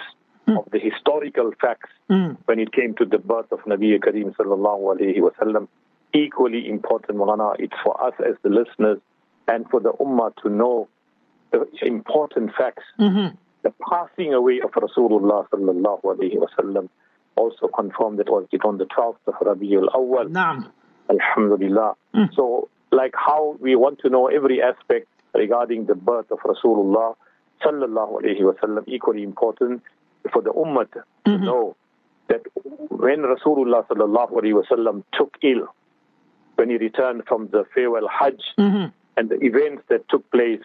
of 0.47 0.67
the 0.71 0.79
historical 0.79 1.51
facts 1.61 1.89
Mm. 2.09 2.37
when 2.45 2.59
it 2.59 2.71
came 2.73 2.93
to 2.95 3.05
the 3.05 3.17
birth 3.17 3.51
of 3.51 3.59
Nabi 3.61 3.97
Kareem 3.99 4.35
sallallahu 4.35 4.97
alayhi 4.97 5.21
wa 5.21 5.29
sallam, 5.39 5.67
equally 6.13 6.69
important, 6.69 7.17
Mulana, 7.17 7.55
it's 7.59 7.73
for 7.83 8.01
us 8.05 8.13
as 8.19 8.35
the 8.43 8.49
listeners 8.49 8.99
and 9.47 9.67
for 9.69 9.79
the 9.79 9.91
Ummah 9.93 10.35
to 10.43 10.49
know 10.49 10.87
the 11.51 11.67
important 11.81 12.51
facts. 12.57 12.83
Mhm. 12.99 13.35
The 13.63 13.73
passing 13.89 14.33
away 14.33 14.59
of 14.61 14.71
Rasulullah 14.71 15.47
sallallahu 15.49 16.01
alayhi 16.03 16.37
wa 16.37 16.47
sallam 16.57 16.89
also 17.35 17.67
confirmed 17.67 18.19
that 18.19 18.29
was 18.29 18.45
it 18.51 18.63
on 18.65 18.77
the 18.77 18.85
12th 18.85 19.25
of 19.27 19.35
Rabiul 19.35 19.87
Awwal. 19.93 20.29
Naam. 20.29 20.69
Alhamdulillah. 21.09 21.95
So, 22.33 22.69
like 22.91 23.13
how 23.15 23.55
we 23.59 23.75
want 23.75 23.99
to 23.99 24.09
know 24.09 24.27
every 24.27 24.61
aspect 24.61 25.07
regarding 25.33 25.85
the 25.85 25.95
birth 25.95 26.31
of 26.31 26.39
Rasulullah 26.39 27.15
sallallahu 27.63 28.21
alayhi 28.21 28.41
wasallam, 28.41 28.83
equally 28.87 29.23
important 29.23 29.81
for 30.31 30.41
the 30.41 30.51
ummah 30.53 30.87
to 31.25 31.37
know 31.37 31.75
that 32.27 32.41
when 32.89 33.19
Rasulullah 33.23 33.85
sallallahu 33.87 34.31
alayhi 34.31 34.61
wasallam 34.61 35.03
took 35.13 35.37
ill, 35.41 35.67
when 36.62 36.70
he 36.70 36.76
returned 36.76 37.22
from 37.26 37.48
the 37.52 37.64
farewell 37.74 38.08
Hajj 38.08 38.40
Mhm. 38.58 38.92
and 39.16 39.28
the 39.28 39.38
events 39.50 39.82
that 39.88 40.08
took 40.08 40.28
place, 40.30 40.62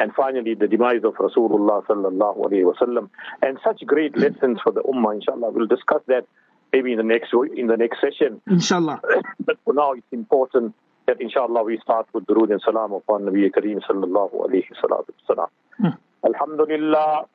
and 0.00 0.12
finally 0.14 0.54
the 0.54 0.68
demise 0.68 1.04
of 1.04 1.14
Rasulullah 1.26 1.84
sallallahu 1.86 2.38
alayhi 2.46 2.66
wasallam, 2.72 3.08
and 3.42 3.58
such 3.62 3.84
great 3.86 4.16
lessons 4.16 4.60
for 4.60 4.72
the 4.72 4.82
ummah. 4.82 5.14
Inshallah, 5.14 5.50
we'll 5.50 5.66
discuss 5.66 6.02
that 6.06 6.24
maybe 6.72 6.92
in 6.92 6.98
the 6.98 7.04
next 7.04 7.32
in 7.56 7.66
the 7.66 7.76
next 7.76 8.00
session. 8.00 8.40
Inshallah. 8.48 9.00
But 9.44 9.56
for 9.64 9.74
now, 9.74 9.92
it's 9.92 10.12
important 10.12 10.74
that 11.06 11.20
inshallah 11.20 11.62
we 11.62 11.76
start 11.78 12.06
with 12.14 12.24
durood 12.26 12.50
and 12.50 12.60
salam 12.62 12.92
upon 12.92 13.24
Nabi 13.24 13.50
Kareem 13.50 13.80
sallallahu 13.88 14.34
alayhi 14.46 14.72
salatu 14.82 15.12
wasalam. 15.28 15.96
Alhamdulillah. 16.24 17.26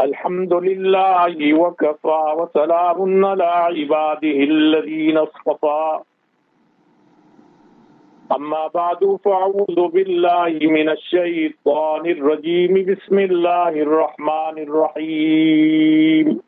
الحمد 0.00 0.54
لله 0.54 1.54
وكفى 1.54 2.20
وسلام 2.38 3.24
على 3.24 3.44
عباده 3.44 4.38
الذين 4.52 5.16
اصطفى 5.18 5.98
أما 8.31 8.67
بعد 8.67 9.19
فأعوذ 9.25 9.87
بالله 9.93 10.59
من 10.61 10.89
الشيطان 10.89 12.05
الرجيم. 12.05 12.73
بسم 12.85 13.19
الله 13.19 13.69
الرحمن 13.69 14.55
الرحيم. 14.57 16.39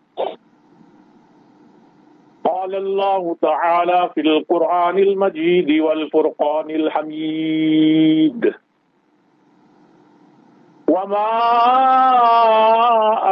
قال 2.46 2.76
الله 2.76 3.36
تعالى 3.42 4.10
في 4.16 4.22
القرآن 4.22 4.98
المجيد 5.00 5.82
والفرقان 5.82 6.70
الحميد. 6.70 8.54
وما 10.90 11.32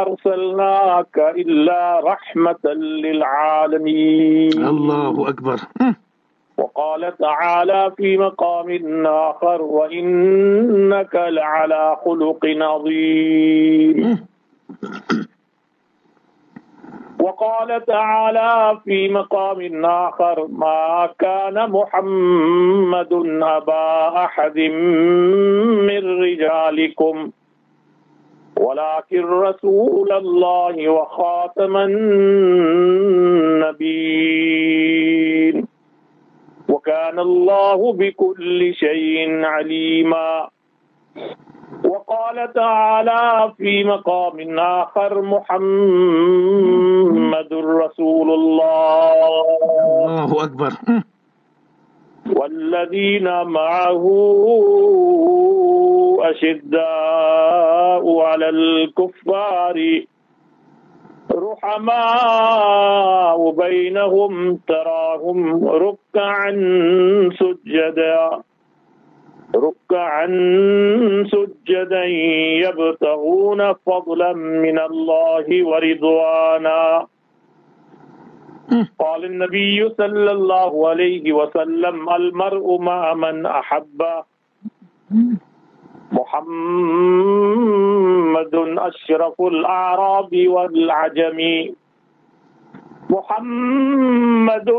أرسلناك 0.02 1.16
إلا 1.18 2.00
رحمة 2.04 2.64
للعالمين. 2.74 4.52
Allahu 4.52 5.26
Akbar. 5.26 5.58
وقال 6.58 7.16
تعالى 7.18 7.92
في 7.96 8.16
مقام 8.18 9.06
آخر 9.06 9.62
وإنك 9.62 11.14
لعلى 11.14 11.96
خلق 12.04 12.46
عظيم. 12.46 14.26
وقال 17.20 17.84
تعالى 17.86 18.78
في 18.84 19.08
مقام 19.08 19.84
آخر 19.84 20.46
ما 20.46 21.08
كان 21.18 21.70
محمد 21.70 23.12
أبا 23.42 24.24
أحد 24.24 24.58
من 25.88 26.02
رجالكم 26.22 27.30
ولكن 28.60 29.24
رسول 29.24 30.12
الله 30.12 30.88
وخاتم 30.88 31.76
النبيين. 34.36 35.73
وكان 36.68 37.18
الله 37.18 37.92
بكل 37.92 38.74
شيء 38.74 39.44
عليما 39.44 40.48
وقال 41.84 42.52
تعالى 42.52 43.52
في 43.58 43.84
مقام 43.84 44.58
آخر 44.58 45.22
محمد 45.22 45.58
رسول 47.52 48.28
الله 48.30 49.44
Akbar. 50.44 50.72
Mm. 50.86 51.02
والذين 52.36 53.24
معه 53.44 54.04
أشداء 56.20 58.04
على 58.20 58.48
الكفار 58.48 60.02
رحماء 61.32 62.80
بينهم 63.50 64.56
تراهم 64.68 65.68
ركعا 65.68 66.50
سجدا. 67.40 68.30
ركعا 69.54 70.26
سجدا 71.32 72.04
يبتغون 72.64 73.72
فضلا 73.72 74.32
من 74.32 74.78
الله 74.78 75.46
ورضوانا. 75.66 77.06
قال 78.98 79.24
النبي 79.24 79.88
صلى 79.98 80.30
الله 80.30 80.88
عليه 80.88 81.32
وسلم 81.32 82.08
المرء 82.10 82.78
مع 82.80 83.14
من 83.14 83.46
أحب 83.46 84.02
محمد 86.14 87.34
أشرف 88.78 89.40
الأعراب 89.40 90.32
والعجم. 90.54 91.38
محمد 93.10 94.70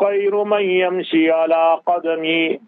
خير 0.00 0.44
من 0.44 0.60
يمشي 0.60 1.30
على 1.30 1.78
قدمي 1.86 2.58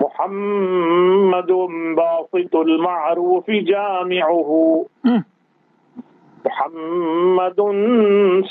محمد 0.00 1.52
باسط 1.96 2.56
المعروف 2.56 3.50
جامعه. 3.50 4.50
محمد 6.46 7.60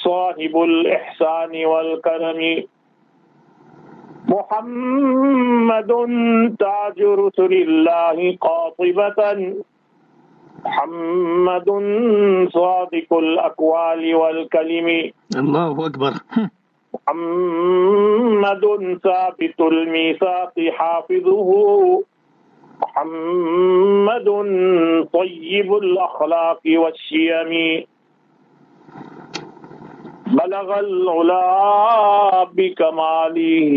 صاحب 0.04 0.54
الإحسان 0.70 1.66
والكرم. 1.66 2.42
محمد 4.30 5.92
تاج 6.60 7.00
رسل 7.02 7.54
الله 7.54 8.38
قاطبة. 8.42 9.54
محمد 10.66 11.70
صادق 12.54 13.14
الأقوال 13.14 14.16
والكلم. 14.16 15.12
الله 15.38 15.86
أكبر. 15.86 16.12
محمد 17.08 18.64
ثابت 19.04 19.62
الميثاق 19.62 20.54
حافظه. 20.72 21.52
محمد 22.82 24.28
طيب 25.14 25.74
الأخلاق 25.74 26.62
والشيم. 26.68 27.84
بلغ 30.38 30.70
العلا 30.79 31.44
بكماله 32.53 33.74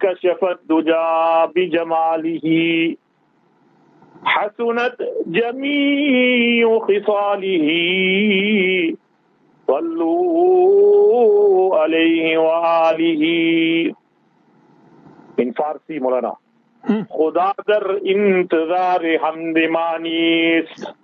كشف 0.00 0.44
الدجى 0.44 1.46
بجماله. 1.54 2.46
حسنت 4.24 4.96
جميع 5.26 6.78
خصاله. 6.78 7.68
صلوا 9.66 10.98
عليه 11.78 12.38
وآله 12.38 13.24
in 15.40 15.52
فارسی 15.52 15.98
مولانا. 15.98 16.32
خدا 17.10 17.52
در 17.68 18.00
انتظار 18.06 19.18
حمد 19.18 19.58
مانیست 19.58 20.94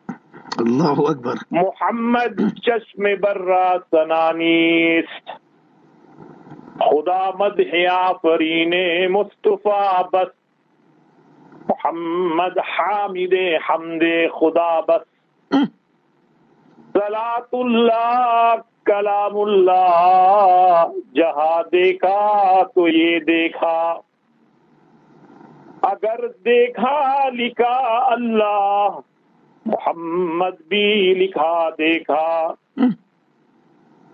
اللہ 0.59 1.01
اکبر۔ 1.11 1.33
محمد 1.51 2.41
چشم 2.63 3.03
برا 3.21 3.73
سنانیست 3.91 5.31
خدا 6.79 7.31
مد 7.39 7.61
آفرین 7.91 8.75
مصطفیٰ 9.13 10.03
بس۔ 10.13 10.29
محمد 11.69 12.59
حامد 12.59 13.35
حمد 13.69 14.05
خدا 14.41 14.81
بس۔ 14.81 15.05
سلاۃ 16.93 17.53
اللہ، 17.53 18.55
کلام 18.85 19.39
اللہ۔ 19.39 20.87
جہاں 21.15 21.63
دیکھا 21.73 22.63
تو 22.63 22.89
یہ 22.89 23.19
دیکھا۔ 23.19 23.95
اگر 25.83 26.29
دیکھا 26.45 27.29
لکھا 27.29 28.13
اللہ۔ 28.13 28.89
محمد 29.67 30.63
بھی 30.69 31.15
لکھا 31.15 31.69
دیکھا۔ 31.71 32.55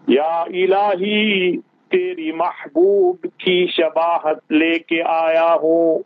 یا 0.06 0.40
الہی 0.40 1.56
تیری 1.90 2.32
محبوب 2.32 3.16
کی 3.38 3.66
شباہت 3.66 4.52
لے 4.52 4.78
کے 4.78 5.02
آیا 5.02 5.54
ہوں۔ 5.54 5.98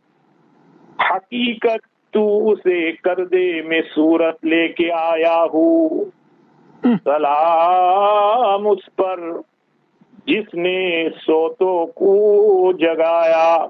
حقیقت 1.10 2.12
تو 2.12 2.52
اسے 2.52 2.92
کر 2.92 3.24
دے 3.24 3.62
میں 3.62 3.80
صورت 3.94 4.44
لے 4.44 4.68
کے 4.68 4.92
آیا 4.92 5.44
ہوں۔ 5.54 6.04
سلام 7.04 8.68
اس 8.68 8.96
پر 8.96 9.20
جس 10.26 10.54
نے 10.54 11.08
سوتوں 11.26 11.86
کو 11.86 12.72
جگایا۔ 12.72 13.66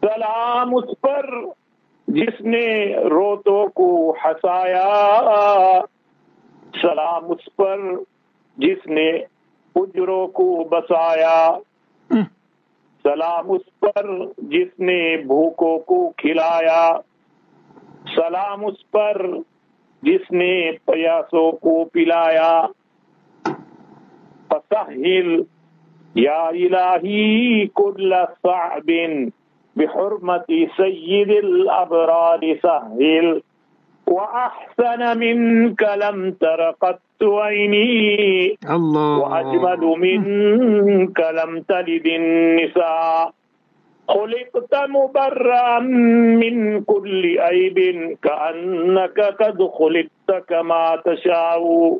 سلام 0.00 0.74
اس 0.74 1.00
پر۔ 1.00 1.24
جس 2.16 2.40
نے 2.40 2.96
روتوں 2.96 3.68
کو 3.68 4.10
ہسایا 4.24 5.00
سلام 6.82 7.30
اس 7.30 7.56
پر، 7.56 7.78
جس 8.56 8.86
نے 8.86 9.10
اجروں 9.76 10.26
کو 10.26 10.64
بسایا۔ 10.64 11.58
سلام 13.02 13.50
اس 13.50 13.80
پر، 13.80 14.06
جس 14.38 14.78
نے 14.78 15.16
بھوکوں 15.16 15.78
کو 15.78 16.10
کھلایا۔ 16.10 16.90
سلام 18.14 18.66
اس 18.66 18.90
پر، 18.90 19.26
جس 20.02 20.32
نے 20.32 20.72
پیاسوں 20.84 21.52
کو 21.52 21.84
پلایا۔ 21.84 22.66
فسہل 24.48 25.42
یا 26.14 26.44
الہی 26.44 27.66
کل 27.66 28.12
صعب۔ 28.42 28.90
بحرمة 29.76 30.68
سيد 30.76 31.30
الأبرار 31.30 32.58
سهل 32.62 33.42
وأحسن 34.06 35.18
منك 35.18 35.82
لم 35.82 36.32
تر 36.32 36.70
قط 36.70 37.00
عيني. 37.22 38.58
الله. 38.70 39.18
وأجمل 39.18 39.98
منك 39.98 41.20
لم 41.20 41.60
تلد 41.60 42.06
النساء. 42.06 43.32
خلقت 44.08 44.74
مبرأ 44.88 45.78
من 45.78 46.80
كل 46.80 47.38
عيب 47.38 47.78
كأنك 48.22 49.20
قد 49.20 49.62
خلقت 49.62 50.44
كما 50.48 51.02
تشاء. 51.04 51.98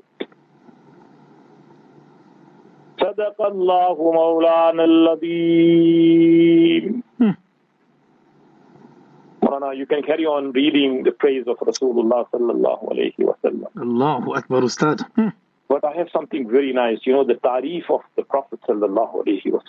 صدق 3.00 3.42
الله 3.42 4.12
مولانا 4.12 4.85
العظيم. 4.85 7.02
You 9.76 9.87
can 9.87 10.03
carry 10.03 10.25
on 10.26 10.53
reading 10.53 11.05
the 11.05 11.12
praise 11.12 11.45
of 11.47 11.59
Rasulullah 11.59 12.29
sallallahu 12.31 12.91
alayhi 12.93 13.15
wa. 13.19 13.35
Allahu 13.81 14.35
Akbar 14.35 14.62
Ustad. 14.62 15.03
Hmm. 15.15 15.29
But 15.69 15.85
I 15.85 15.93
have 15.97 16.09
something 16.12 16.49
very 16.49 16.73
nice, 16.73 16.99
you 17.05 17.12
know, 17.12 17.25
the 17.25 17.35
tarif 17.35 17.88
of 17.91 18.00
the 18.17 18.23
Prophet 18.23 18.61
sallallahu 18.69 19.25
alayhi 19.25 19.53
wa. 19.53 19.61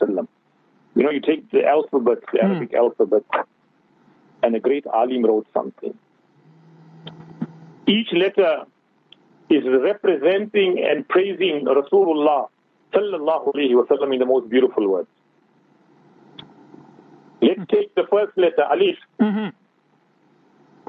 You 0.95 1.03
know, 1.03 1.11
you 1.11 1.21
take 1.21 1.51
the 1.51 1.63
alphabet, 1.65 2.19
the 2.31 2.39
hmm. 2.39 2.45
Arabic 2.45 2.73
alphabet, 2.73 3.23
and 4.41 4.55
a 4.55 4.59
great 4.59 4.85
alim 4.87 5.23
wrote 5.25 5.47
something. 5.53 5.93
Each 7.87 8.11
letter 8.13 8.65
is 9.49 9.63
representing 9.65 10.83
and 10.83 11.07
praising 11.07 11.65
Rasulullah 11.65 12.47
sallallahu 12.93 13.53
alayhi 13.53 13.75
wa 13.75 13.83
sallam 13.83 14.11
in 14.13 14.19
the 14.19 14.25
most 14.25 14.49
beautiful 14.49 14.87
words. 14.89 15.09
Let's 17.41 17.59
hmm. 17.59 17.63
take 17.75 17.93
the 17.93 18.07
first 18.09 18.35
letter, 18.37 18.65
Alif. 18.71 18.97
Mm-hmm. 19.21 19.49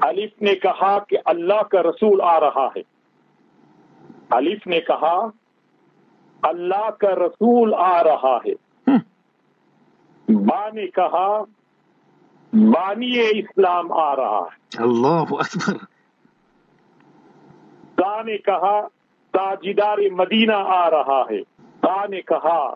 علیف 0.01 0.41
نے 0.41 0.55
کہا 0.55 0.99
کہ 0.99 1.17
اللہ 1.25 1.63
کا 1.63 1.81
رسول 1.83 2.21
آ 2.21 2.39
رہا 2.39 2.67
ہے۔ 2.75 2.81
علیف 4.31 4.67
نے 4.67 4.79
کہا 4.79 5.27
اللہ 6.41 6.89
کا 6.89 7.15
رسول 7.15 7.73
آ 7.73 8.03
رہا 8.03 8.37
ہے۔ 8.37 8.69
با 10.29 10.69
نے 10.69 10.87
کہا 10.87 11.43
بانی 12.53 13.19
اسلام 13.19 13.91
آ 13.91 14.15
رہا 14.15 14.39
ہے۔ 14.39 14.83
اللہ 14.83 15.07
اکبر۔ 15.07 15.73
تا 17.95 18.21
نے 18.21 18.37
کہا 18.37 18.87
تاجدار 19.31 19.97
مدینہ 20.11 20.55
آ 20.55 20.89
رہا 20.89 21.23
ہے۔ 21.31 21.41
تا 21.79 22.05
نے 22.09 22.21
کہا 22.21 22.73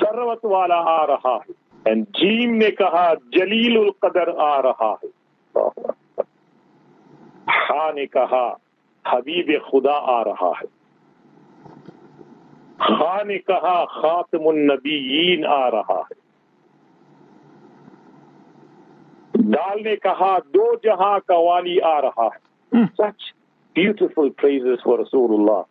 سروت 0.00 0.44
والا 0.44 0.78
آ 0.78 1.06
رہا 1.06 1.36
ہے۔ 1.36 1.62
جیم 1.94 2.56
نے 2.56 2.70
کہا 2.70 3.14
جلیل 3.14 3.76
القدر 3.76 4.28
آ 4.38 4.62
رہا 4.62 4.94
ہے۔ 5.04 5.11
نے 7.90 8.06
کہا 8.06 8.54
حبیب 9.06 9.50
خدا 9.72 9.92
آ 9.92 10.24
رہا 10.24 10.50
ہے۔ 10.50 10.82
خاں 12.78 13.24
نے 13.24 13.38
کہا 13.38 13.84
خاتم 13.84 14.48
النبیین 14.48 15.46
آ 15.46 15.70
رہا 15.70 16.00
ہے۔ 16.00 16.22
ڈال 19.34 19.82
نے 19.82 19.96
کہا 19.96 20.38
دو 20.38 20.74
جہاں 20.82 21.18
کا 21.26 21.36
والی 21.36 21.80
آ 21.80 22.00
رہا 22.00 22.26
ہے۔ 22.26 22.52
سچ 22.84 23.22
بیوٹیفل 23.74 24.30
پریزز 24.30 24.82
فور 24.82 24.98
رسول 24.98 25.40
اللہ 25.40 25.62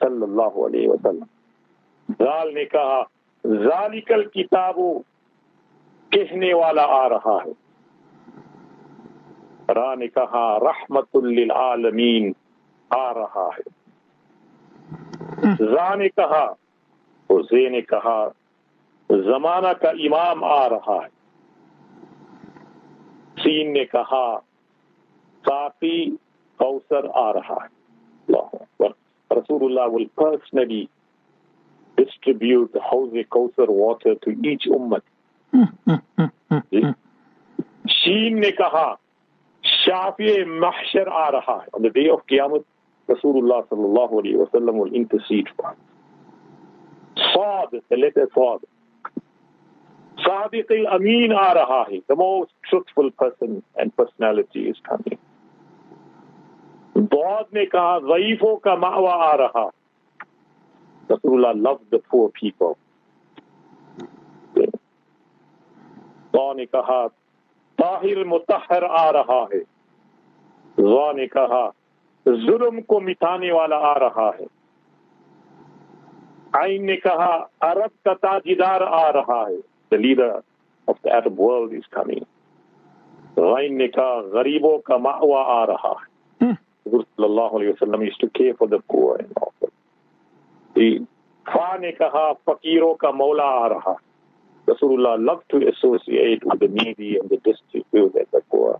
صلی 0.00 0.22
اللہ 0.22 0.66
علیہ 0.66 0.88
وسلم 0.88 1.24
ڈال 2.08 2.54
نے 2.54 2.64
کہا 2.64 3.02
ذالکل 3.46 4.28
کتابوں 4.28 4.98
کہنے 6.10 6.54
والا 6.54 6.82
آ 6.82 7.08
رہا 7.08 7.38
ہے۔ 7.46 7.69
را 9.74 9.94
نے 9.94 10.08
کہا 10.08 10.58
رحمت 10.60 11.16
للعالمین 11.16 12.32
آ 12.90 13.14
رہا 13.14 13.48
ہے۔ 13.58 13.68
زا 15.72 15.94
نے 15.94 16.08
کہا 16.08 16.52
زے 17.30 17.68
نے 17.68 17.80
کہا 17.80 18.28
زمانہ 19.08 19.68
کا 19.68 19.88
امام 19.88 20.44
آ 20.44 20.68
رہا 20.68 20.96
ہے۔ 20.96 21.08
سین 23.42 23.72
نے 23.72 23.84
کہا 23.84 24.38
کافی 25.42 26.10
کوثر 26.56 27.06
آ 27.14 27.32
رہا 27.32 27.54
ہے۔ 27.54 27.80
رسول 29.36 29.64
اللہ 29.64 29.96
will 29.96 30.26
personally 30.26 30.84
distribute 32.00 32.76
Hauz 32.76 33.12
Kausar 33.28 33.68
water 33.68 34.12
to 34.12 34.32
each 34.32 34.80
امت 34.80 35.00
شین 37.90 38.34
جی۔ 38.34 38.40
نے 38.40 38.50
کہا 38.50 38.94
شافی 39.84 40.44
محشر 40.44 41.08
آ 41.12 41.30
رہا 41.30 41.56
ہے. 41.56 41.68
On 41.76 41.82
the 41.82 41.90
day 41.98 42.06
of 42.14 42.24
قیامت 42.26 42.62
رسول 43.10 43.36
اللہ 43.36 43.60
صلی 43.70 43.84
اللہ 43.84 44.18
علیہ 44.18 44.36
وسلم 44.36 44.78
will 44.80 44.94
intercede 45.00 45.52
for 45.56 45.72
Saad 47.34 47.74
the 47.74 47.98
letter 47.98 48.26
صاد 48.36 48.64
صادق 50.26 50.72
الامین 50.78 51.32
آ 51.32 51.54
رہا 51.54 51.82
ہے. 51.90 51.98
The 52.12 52.18
most 52.22 52.52
truthful 52.70 53.10
person 53.24 53.62
and 53.76 53.96
personality 54.02 54.68
is 54.72 54.82
coming. 54.90 55.18
بعد 56.94 57.52
نے 57.52 57.66
کہا، 57.66 57.98
ضعیفوں 57.98 58.56
کا 58.56 58.74
ماوا 58.74 59.14
آ 59.30 59.36
رہا. 59.36 59.68
رسول 61.10 61.44
اللہ 61.46 61.68
love 61.68 61.82
the 61.94 61.98
poor 62.14 62.28
people. 62.42 62.74
نے 66.54 66.66
کہا 66.66 67.06
طاہر 67.80 68.24
متحر 68.24 68.82
آ 68.82 69.12
رہا 69.12 69.44
ہے۔ 69.52 69.60
زوا 70.76 71.12
نے 71.12 71.26
کہا 71.26 71.70
ظلم 72.28 72.82
کو 72.82 73.00
مٹانے 73.00 73.52
والا 73.52 73.76
آ 73.76 73.98
رہا 73.98 74.30
ہے۔ 74.40 74.44
آئین 76.52 76.86
نے 76.86 76.96
کہا 76.96 77.46
عرب 77.60 78.04
کا 78.04 78.14
تاجدار 78.14 78.80
آ 78.80 79.12
رہا 79.12 79.44
ہے۔ 79.48 79.56
The 79.90 79.96
leader 79.96 80.30
of 80.86 80.96
the 81.04 81.28
world 81.38 81.72
is 81.72 81.88
coming 81.88 82.24
غائن 83.36 83.78
نے 83.78 83.88
کہا 83.88 84.18
غریبوں 84.18 84.78
کا 84.78 84.96
ماوا 84.96 85.42
آ 85.62 85.66
رہا 85.66 85.90
ہے۔ 85.90 86.10
حضور 86.86 87.00
صلی 87.00 87.24
اللہ 87.24 87.40
علیہ 87.40 87.68
وسلم 87.68 88.02
to 88.02 88.28
care 88.40 88.50
for 88.50 88.68
the 88.70 88.78
poor 88.78 89.12
and 89.12 89.32
all. 89.42 89.48
فا 89.60 89.66
جی، 90.74 90.98
نے 91.80 91.92
کہا 91.92 92.32
فقیروں 92.32 92.94
کا 92.94 93.10
مولا 93.10 93.44
آ 93.44 93.68
رہا 93.68 93.90
ہے۔ 93.90 94.09
Rasulullah 94.70 95.16
loved 95.16 95.56
to 95.56 95.58
associate 95.58 96.38
with 96.46 96.58
the 96.62 96.68
needy 96.70 97.10
and 97.10 97.28
the 97.32 97.50
destitute 97.50 98.10
and 98.14 98.24
the 98.32 98.40
poor. 98.48 98.74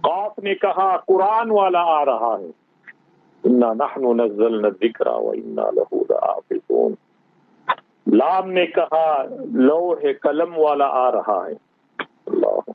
قاف 0.00 0.38
نے 0.38 0.54
کہا 0.54 0.96
قرآن 0.96 1.50
والا 1.50 1.82
آ 1.82 2.04
رہا 2.04 2.36
ہے۔ 2.40 2.50
انا 3.44 3.72
نحن 3.72 4.16
نزلنا 4.16 4.68
الذکر 4.68 5.06
و 5.06 5.30
انا 5.30 5.70
له 5.70 6.02
لام 8.06 8.52
نے 8.52 8.66
کہا 8.66 9.22
لوح 9.54 10.00
قلم 10.22 10.58
والا 10.58 10.86
آ 10.86 11.10
رہا 11.10 11.46
ہے۔ 11.46 11.52
اللہ۔ 12.26 12.70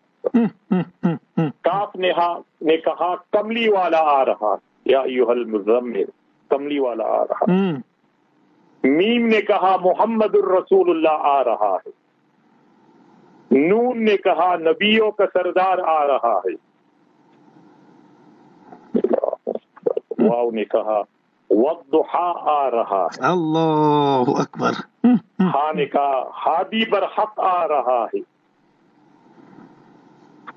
کاف 1.61 1.95
نے, 1.95 2.77
کہا 2.77 3.15
کملی 3.15 3.69
والا 3.69 3.99
آ 3.99 4.25
رہا 4.25 4.55
یا 4.85 4.99
ایوہ 4.99 5.31
المزمل 5.31 6.05
کملی 6.49 6.79
والا 6.79 7.03
آ 7.03 7.23
رہا 7.23 7.45
میم 8.83 9.27
نے 9.27 9.41
کہا 9.41 9.77
محمد 9.77 10.35
الرسول 10.35 10.89
اللہ 10.89 11.17
آ 11.19 11.43
رہا 11.43 11.77
ہے۔ 11.85 11.89
نون 13.51 14.05
نے 14.05 14.17
کہا 14.17 14.55
نبیوں 14.55 15.11
کا 15.11 15.25
سردار 15.33 15.77
آ 15.77 16.07
رہا 16.07 16.39
ہے۔ 16.45 16.67
واؤ 20.29 20.51
نے 20.51 20.65
کہا 20.65 21.01
وقت 21.49 21.95
آ 22.47 22.71
رہا 22.71 23.05
ہے۔ 23.05 23.25
اللہ 23.25 24.23
اکبر۔ 24.27 24.71
ہاں 25.39 25.73
نے 25.73 25.85
کہا 25.85 26.29
ہادی 26.45 26.89
برحق 26.89 27.39
آ 27.39 27.67
رہا 27.67 28.05
ہے۔ 28.13 28.19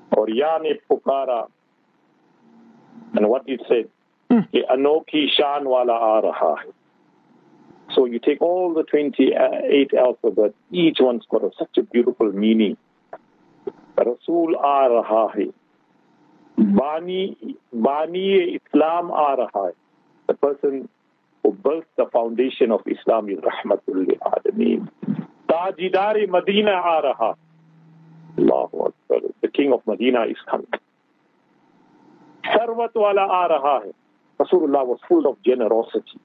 اور 0.09 0.27
یا 0.27 0.57
نے 0.57 0.73
پکارا 0.73 1.41
سے 3.13 3.25
what 3.25 3.43
کہ 4.51 4.63
انوکھی 4.69 5.27
شان 5.27 5.67
والا 5.67 5.93
آ 5.93 6.21
رہا 6.21 6.53
ہے۔ 6.65 6.80
So 7.95 8.05
you 8.05 8.19
take 8.19 8.41
all 8.41 8.73
the 8.73 8.83
28 8.83 9.93
alphabets, 9.93 10.55
each 10.71 10.97
one's 10.99 11.25
got 11.29 11.43
a, 11.43 11.51
such 11.57 11.77
a 11.77 11.83
beautiful 11.83 12.31
meaning. 12.31 12.77
Rasul 13.97 14.55
aa 14.57 14.87
raha 14.87 15.31
hai. 15.33 15.47
Bani, 16.57 17.37
Islam 17.73 19.11
aa 19.11 19.35
raha 19.35 19.49
hai. 19.53 19.71
The 20.27 20.33
person 20.35 20.89
who 21.43 21.51
built 21.51 21.85
the 21.97 22.05
foundation 22.05 22.71
of 22.71 22.81
Islam 22.87 23.29
is 23.29 23.39
Rahmatul 23.39 24.07
Alameen. 24.19 24.87
Tajidar 25.49 26.15
Medina 26.29 26.71
aa 26.71 27.01
raha. 27.01 27.35
Allahu 28.37 28.85
Akbar. 28.87 29.19
The 29.41 29.47
king 29.49 29.73
of 29.73 29.85
Medina 29.85 30.23
is 30.23 30.37
coming. 30.49 30.67
Sarvat 32.45 32.95
wala 32.95 33.27
aa 33.27 33.47
raha 33.49 33.81
hai. 33.83 33.91
Rasulullah 34.39 34.85
was 34.87 34.99
full 35.07 35.27
of 35.27 35.41
generosity. 35.43 36.19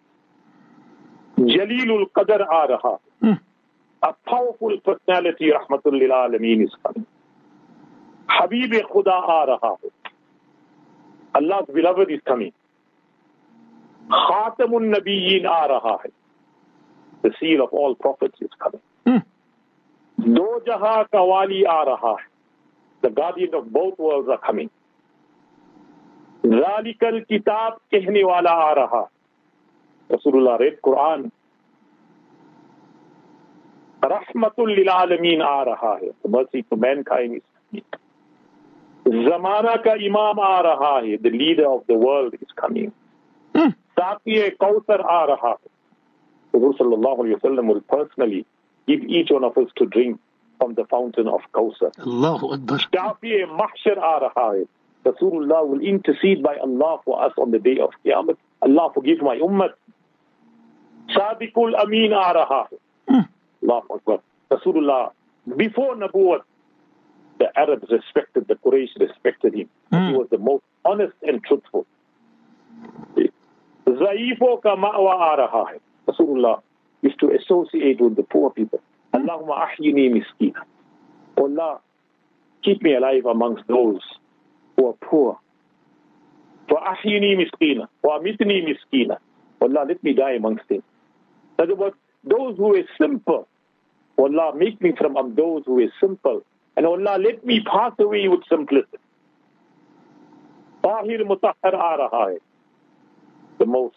Jalilul 1.37 2.05
Qadr 2.19 2.41
aa 2.41 2.67
raha. 2.67 2.99
A 4.03 4.13
powerful 4.25 4.77
personality, 4.79 5.51
Rahmatul 5.51 5.99
lil 5.99 6.09
Alameen 6.09 6.63
is 6.63 6.71
coming. 6.83 7.05
Habib 8.27 8.73
Khuda 8.73 9.11
aa 9.11 9.45
raha. 9.45 9.77
Allah's 11.35 11.65
beloved 11.73 12.11
is 12.11 12.21
coming. 12.25 12.53
Khatamun 14.09 14.93
Nabiyyin 14.95 15.45
aa 15.45 15.67
raha 15.67 15.97
hai. 16.03 16.09
The 17.21 17.31
seal 17.39 17.61
of 17.61 17.69
all 17.73 17.95
prophets 17.95 18.41
is 18.41 18.49
coming. 18.59 18.81
दो 20.19 20.59
जहां 20.65 21.03
का 21.03 21.21
वाली 21.21 21.63
आ 21.63 21.83
रहा 21.83 22.09
है 22.09 22.25
the 23.03 23.13
guardian 23.19 23.55
of 23.57 23.63
both 23.77 23.91
world 23.99 24.29
are 24.31 24.37
coming 24.47 24.69
जालिकल 26.45 27.19
किताब 27.29 27.79
कहने 27.91 28.23
वाला 28.23 28.51
आ 28.51 29.05
Rasulullah 30.10 30.58
read 30.58 30.80
Quran. 30.82 31.30
Rahmatul 34.02 34.76
lil 34.76 34.88
alameen 34.88 35.40
aa 35.42 35.64
raha 35.64 35.98
hai. 36.00 36.10
The 36.22 36.28
mercy 36.28 36.62
to 36.62 36.76
mankind 36.76 37.42
is 37.72 37.82
coming. 39.02 39.24
Zamana 39.28 39.82
ka 39.82 39.94
imam 39.94 40.38
aa 40.38 40.62
raha 40.62 41.00
hai. 41.00 41.16
The 41.16 41.30
leader 41.30 41.68
of 41.68 41.86
the 41.88 41.94
world 41.94 42.34
is 42.34 42.48
coming. 42.54 42.92
Saafiye 43.54 44.56
Kauthar 44.56 45.00
aa 45.04 45.26
raha 45.26 45.56
hai. 45.56 45.56
The 46.52 46.58
Rasulullah 46.58 47.16
sallallahu 47.16 47.66
will 47.66 47.80
personally 47.80 48.46
give 48.86 49.02
each 49.02 49.30
one 49.30 49.42
of 49.42 49.58
us 49.58 49.68
to 49.76 49.86
drink 49.86 50.20
from 50.58 50.74
the 50.74 50.84
fountain 50.84 51.26
of 51.26 51.40
Kauthar. 51.52 51.90
Allahu 51.98 52.52
Akbar. 52.54 52.78
Shafiye 52.78 53.46
Mahshar 53.58 53.98
aa 53.98 54.20
raha 54.20 54.32
hai. 54.36 54.64
Rasulullah 55.04 55.66
will 55.66 55.80
intercede 55.80 56.42
by 56.42 56.56
Allah 56.58 57.00
for 57.04 57.24
us 57.24 57.32
on 57.38 57.50
the 57.50 57.58
day 57.58 57.78
of 57.78 57.90
Qiyamah. 58.04 58.36
Allah 58.62 58.90
forgive 58.94 59.20
my 59.20 59.36
ummah. 59.38 59.70
Aa 61.14 62.32
raha 62.32 62.66
hai. 62.70 63.26
Allahu 63.62 63.94
Akbar. 63.94 64.20
Rasulullah, 64.50 65.10
before 65.56 65.96
Nabuwat, 65.96 66.42
the 67.38 67.58
Arabs 67.58 67.90
respected, 67.90 68.48
the 68.48 68.54
Quraysh 68.54 68.98
respected 68.98 69.54
him. 69.54 69.68
Mm. 69.92 70.10
He 70.10 70.16
was 70.16 70.28
the 70.30 70.38
most 70.38 70.64
honest 70.84 71.14
and 71.22 71.42
truthful. 71.44 71.86
Zaifo 73.86 74.62
ka 74.62 74.76
ma'wa 74.76 75.14
aa 75.14 75.36
raha 75.36 75.66
hai. 75.66 75.78
Rasulullah 76.08 76.60
is 77.02 77.12
to 77.20 77.30
associate 77.30 78.00
with 78.00 78.16
the 78.16 78.22
poor 78.22 78.50
people. 78.50 78.80
Allahumma 79.14 79.68
ahyini 79.68 80.10
miskina. 80.10 80.62
Allah, 81.38 81.80
keep 82.62 82.82
me 82.82 82.94
alive 82.94 83.26
amongst 83.26 83.66
those 83.68 84.02
who 84.76 84.88
are 84.88 84.94
poor. 85.00 85.38
For 86.68 86.80
ahyini 86.80 87.36
miskina. 87.36 87.88
For 88.02 88.18
amitni 88.18 88.62
miskina. 88.66 89.18
Allah, 89.60 89.84
let 89.88 90.02
me 90.02 90.12
die 90.12 90.32
amongst 90.32 90.68
them. 90.68 90.82
In 91.58 91.62
other 91.64 91.74
words, 91.74 91.96
those 92.24 92.56
who 92.56 92.76
are 92.76 92.82
simple. 93.00 93.48
Allah, 94.18 94.52
make 94.56 94.80
me 94.80 94.92
from 94.96 95.16
among 95.16 95.34
those 95.34 95.62
who 95.66 95.80
are 95.82 95.92
simple. 96.00 96.42
And 96.76 96.86
Allah, 96.86 97.18
let 97.18 97.44
me 97.44 97.60
pass 97.60 97.92
away 97.98 98.28
with 98.28 98.40
simplicity. 98.48 98.98
The 103.58 103.66
most 103.66 103.96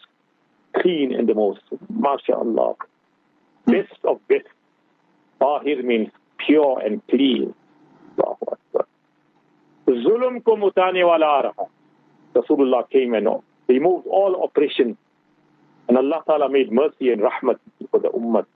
clean 0.80 1.14
and 1.14 1.28
the 1.28 1.34
most, 1.34 1.60
mashallah, 1.88 2.74
best 3.66 3.98
of 4.04 4.20
best. 4.28 4.46
Tahir 5.40 5.82
means 5.82 6.08
pure 6.38 6.80
and 6.80 7.06
clean. 7.08 7.54
Allahu. 8.18 8.84
Zulm 9.88 10.44
ko 10.44 10.56
mutane 10.56 11.04
wala. 11.06 11.52
Rasulullah 12.34 12.88
came 12.90 13.14
and 13.14 13.28
removed 13.68 14.06
all 14.06 14.44
oppression. 14.44 14.96
And 15.90 15.98
Allah 15.98 16.22
Ta'ala 16.24 16.48
made 16.48 16.70
mercy 16.70 17.10
and 17.10 17.20
rahmat 17.20 17.58
for 17.90 17.98
the 17.98 18.10
ummah. 18.10 18.46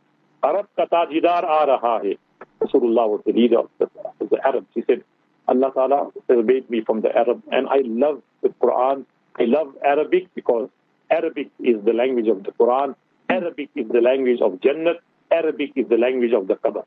Arab 0.44 0.68
ka 0.76 0.84
tajidar 0.86 1.42
aa 1.42 1.66
raha 1.66 1.94
hai. 2.02 2.16
Rasulullah 2.62 3.08
was 3.10 3.22
the 3.26 3.32
leader 3.32 3.58
of 3.58 3.70
the, 3.80 3.88
of 4.20 4.30
the 4.30 4.38
Arabs. 4.46 4.68
He 4.72 4.84
said, 4.86 5.02
Allah 5.48 5.72
Ta'ala 5.74 6.12
made 6.44 6.70
me 6.70 6.82
from 6.82 7.00
the 7.00 7.10
Arab. 7.22 7.42
And 7.50 7.66
I 7.68 7.78
love 7.84 8.22
the 8.42 8.50
Quran. 8.50 9.04
I 9.36 9.46
love 9.46 9.74
Arabic 9.84 10.28
because 10.36 10.68
Arabic 11.10 11.50
is 11.58 11.82
the 11.84 11.92
language 11.92 12.28
of 12.28 12.44
the 12.44 12.52
Quran. 12.52 12.94
Arabic 13.28 13.70
is 13.74 13.88
the 13.88 14.00
language 14.00 14.40
of 14.40 14.60
Jannat. 14.60 14.98
Arabic 15.32 15.72
is 15.74 15.88
the 15.88 15.98
language 15.98 16.34
of 16.34 16.46
the 16.46 16.54
Qabr. 16.54 16.84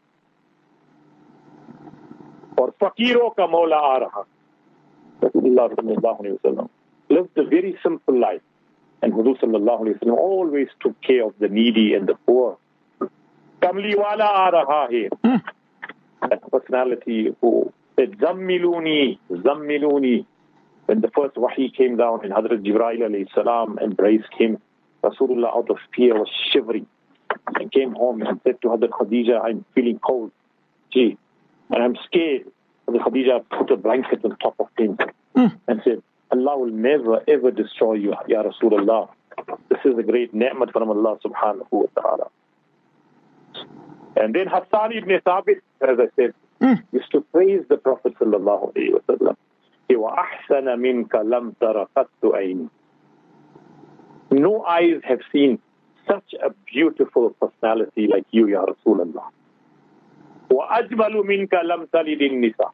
Or 2.58 2.72
فقیروں 2.80 3.30
کا 3.36 3.46
مولا 3.58 3.80
آ 3.94 4.00
رہا 4.00 4.22
رسول 5.24 5.46
اللہ 5.46 5.76
صلی 5.76 5.96
اللہ 5.96 6.22
وسلم 6.32 6.66
lived 7.16 7.38
a 7.38 7.44
very 7.52 7.76
simple 7.84 8.18
life 8.22 8.47
and 9.02 9.14
Huzur 9.14 9.40
sallallahu 9.40 9.82
alayhi 9.82 10.02
wa 10.02 10.08
sallam 10.08 10.18
always 10.18 10.68
took 10.82 11.00
care 11.02 11.26
of 11.26 11.34
the 11.40 11.48
needy 11.48 11.94
and 11.94 12.08
the 12.08 12.16
poor. 12.26 12.58
Kamli 13.62 13.96
wala 13.96 14.24
aa 14.24 14.66
hai. 14.66 15.10
Hmm. 15.24 15.38
That 16.30 16.52
personality 16.52 17.36
who 17.42 17.72
said, 17.98 18.18
Zammiluni, 18.18 19.20
Zammiluni. 19.32 20.26
When 20.86 21.02
the 21.02 21.10
first 21.10 21.36
wahi 21.36 21.70
came 21.76 21.98
down 21.98 22.24
and 22.24 22.34
Hazrat 22.34 22.66
Jibreel 22.66 23.02
alayhi 23.02 23.28
salam 23.34 23.78
embraced 23.80 24.34
him, 24.38 24.58
Rasulullah 25.04 25.56
out 25.56 25.70
of 25.70 25.78
fear 25.96 26.14
was 26.16 26.30
shivering 26.52 26.88
and 27.56 27.72
came 27.72 27.94
home 27.94 28.22
and 28.22 28.40
said 28.44 28.62
to 28.62 28.70
Hazrat 28.70 28.90
Khadija, 28.90 29.44
I'm 29.44 29.66
feeling 29.76 30.00
cold. 30.00 30.32
Gee, 30.92 31.18
and 31.70 31.84
I'm 31.84 31.98
scared. 32.06 32.44
Hazrat 32.88 33.04
Khadija 33.06 33.46
put 33.50 33.70
a 33.70 33.78
blanket 33.78 34.24
on 34.24 34.38
top 34.38 34.56
of 34.60 34.70
him 34.78 34.98
hmm. 35.36 35.48
and 35.68 35.82
said, 35.84 36.02
Allah 36.31 36.59
will 36.59 36.71
never 36.73 37.23
ever 37.29 37.51
destroy 37.51 37.95
you, 37.95 38.15
Ya 38.29 38.43
Rasulullah. 38.43 39.09
This 39.69 39.81
is 39.85 39.99
a 39.99 40.03
great 40.03 40.33
ni'mat 40.35 40.73
from 40.73 40.89
Allah 40.91 41.19
subhanahu 41.25 41.69
wa 41.71 41.87
ta'ala. 41.95 42.27
And 44.17 44.35
then 44.35 44.47
Hassan 44.47 44.93
ibn 44.93 45.11
Thabit, 45.27 45.61
as 45.81 45.99
I 45.99 46.09
said, 46.17 46.35
used 46.93 47.11
to 47.13 47.21
praise 47.33 47.65
the 47.69 47.77
Prophet 47.77 48.15
sallallahu 48.19 48.73
alayhi 48.75 48.93
wa 48.93 49.01
sallam. 49.09 49.37
وَأَحْسَنَ 49.93 50.65
مِنْكَ 50.81 51.13
لَمْ 51.13 51.55
تَرَ 51.61 51.87
قَدْتُ 51.97 52.23
عَيْنِي 52.25 52.69
No 54.31 54.65
eyes 54.65 55.01
have 55.05 55.21
seen 55.31 55.59
such 56.09 56.35
a 56.43 56.51
beautiful 56.73 57.31
personality 57.41 58.07
like 58.09 58.25
you, 58.31 58.49
Ya 58.49 58.65
Rasulullah. 58.65 59.29
وَأَجْمَلُ 60.51 61.15
مِنْكَ 61.25 61.53
لَمْ 61.53 61.87
تَلِدِ 61.93 62.21
النِّسَاء 62.23 62.73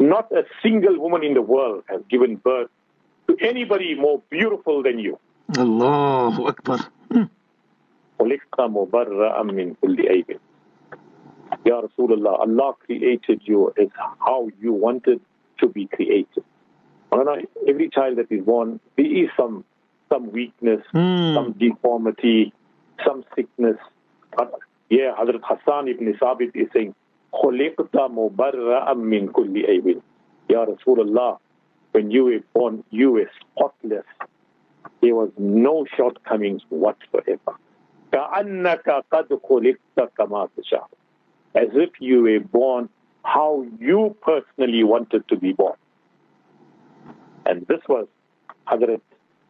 Not 0.00 0.30
a 0.32 0.44
single 0.62 0.98
woman 0.98 1.24
in 1.24 1.34
the 1.34 1.42
world 1.42 1.84
has 1.88 2.00
given 2.10 2.36
birth 2.36 2.70
to 3.28 3.36
anybody 3.40 3.94
more 3.94 4.22
beautiful 4.30 4.82
than 4.82 4.98
you. 4.98 5.18
Allahu 5.56 6.46
Akbar. 6.46 6.78
خُلِقْتَ 8.18 8.58
مُبَرَّأً 8.58 9.42
مِنْ 9.42 9.76
كُلِّ 9.82 9.98
عَيْبٍ 10.10 10.38
Ya 11.64 11.80
Rasulullah, 11.80 12.40
Allah 12.40 12.74
created 12.84 13.40
you 13.44 13.72
as 13.80 13.88
how 14.20 14.48
you 14.60 14.72
wanted 14.72 15.20
to 15.60 15.68
be 15.68 15.86
created. 15.86 16.44
Every 17.66 17.88
child 17.88 18.18
that 18.18 18.30
is 18.30 18.44
born, 18.44 18.80
there 18.96 19.06
is 19.06 19.30
some 19.36 19.64
some 20.08 20.30
weakness, 20.32 20.82
Hmm. 20.92 21.34
some 21.34 21.52
deformity, 21.52 22.52
some 23.04 23.24
sickness. 23.34 23.76
But 24.36 24.52
yeah, 24.90 25.14
Hazrat 25.18 25.42
Hassan 25.44 25.88
ibn 25.88 26.12
Sabit 26.20 26.52
is 26.54 26.68
saying, 26.74 26.94
خُلِقْتَ 27.32 27.96
مُبَرَّأً 27.96 28.94
مِنْ 28.94 29.28
كُلِّ 29.32 29.66
عَيْبٍ 29.66 30.00
Ya 30.48 30.64
Rasulullah, 30.64 31.38
when 31.92 32.10
you 32.10 32.24
were 32.24 32.40
born, 32.54 32.82
you 32.90 33.12
were 33.12 33.30
spotless. 33.40 34.04
There 35.02 35.14
was 35.14 35.30
no 35.36 35.84
shortcomings 35.96 36.62
whatsoever. 36.70 37.54
كَأَنَّكَ 38.12 39.02
قَدْ 39.12 39.28
خُلِقْتَ 39.42 40.08
كَمَا 40.18 40.48
تَشَاءُ 40.56 40.86
As 41.54 41.68
if 41.74 41.90
you 42.00 42.22
were 42.22 42.40
born 42.40 42.88
how 43.24 43.66
you 43.78 44.16
personally 44.22 44.82
wanted 44.84 45.28
to 45.28 45.36
be 45.36 45.52
born. 45.52 45.76
And 47.44 47.66
this 47.66 47.80
was 47.88 48.06
Hazrat, 48.66 49.00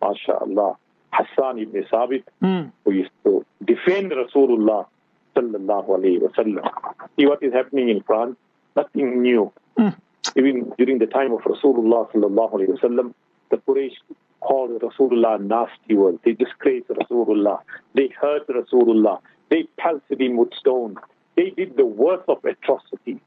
MashaAllah, 0.03 0.77
Hassan 1.13 1.59
ibn 1.59 1.85
Sabit, 1.93 2.25
Hmm. 2.41 2.71
who 2.85 2.93
used 2.93 3.11
to 3.25 3.45
defend 3.65 4.13
Rasulullah 4.13 4.87
sallallahu 5.36 5.90
alayhi 5.90 6.22
wa 6.22 6.30
sallam. 6.30 7.08
See 7.18 7.26
what 7.26 7.44
is 7.44 7.54
happening 7.54 7.90
in 7.90 8.02
France? 8.04 8.36
Nothing 8.76 9.22
new. 9.22 9.52
Hmm. 9.78 9.90
Even 10.36 10.72
during 10.78 11.00
the 11.00 11.06
time 11.08 11.34
of 11.34 11.42
Rasulullah 11.42 12.12
sallallahu 12.12 12.54
alayhi 12.54 12.70
wa 12.70 12.88
sallam, 12.88 13.14
the 13.50 13.58
Quraysh 13.58 13.96
called 14.40 14.82
Rasulullah 14.82 15.40
nasty 15.42 15.96
words. 15.96 16.20
They 16.24 16.34
disgraced 16.34 16.88
Rasulullah. 16.90 17.60
They 17.94 18.10
hurt 18.20 18.48
Rasulullah. 18.48 19.20
They 19.50 19.64
pelted 19.78 20.22
him 20.22 20.38
with 20.38 20.54
stones. 20.54 20.98
They 21.36 21.50
did 21.52 21.78
the 21.78 21.86
worst 21.86 22.24
of 22.28 22.44
atrocities. 22.44 23.20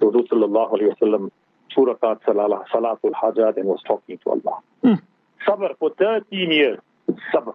So 0.00 0.10
Rasulullah 0.10 0.72
alayhi 0.72 0.88
wa 0.88 1.00
sallam, 1.02 1.30
two 1.74 1.82
rakat 1.82 2.22
salatul 2.22 3.12
hajat 3.12 3.56
and 3.56 3.66
was 3.66 3.80
talking 3.86 4.18
to 4.24 4.30
Allah. 4.30 4.58
Hmm. 4.82 4.94
Sabr 5.46 5.76
for 5.78 5.90
13 5.98 6.50
years. 6.50 6.78
Sabr. 7.32 7.54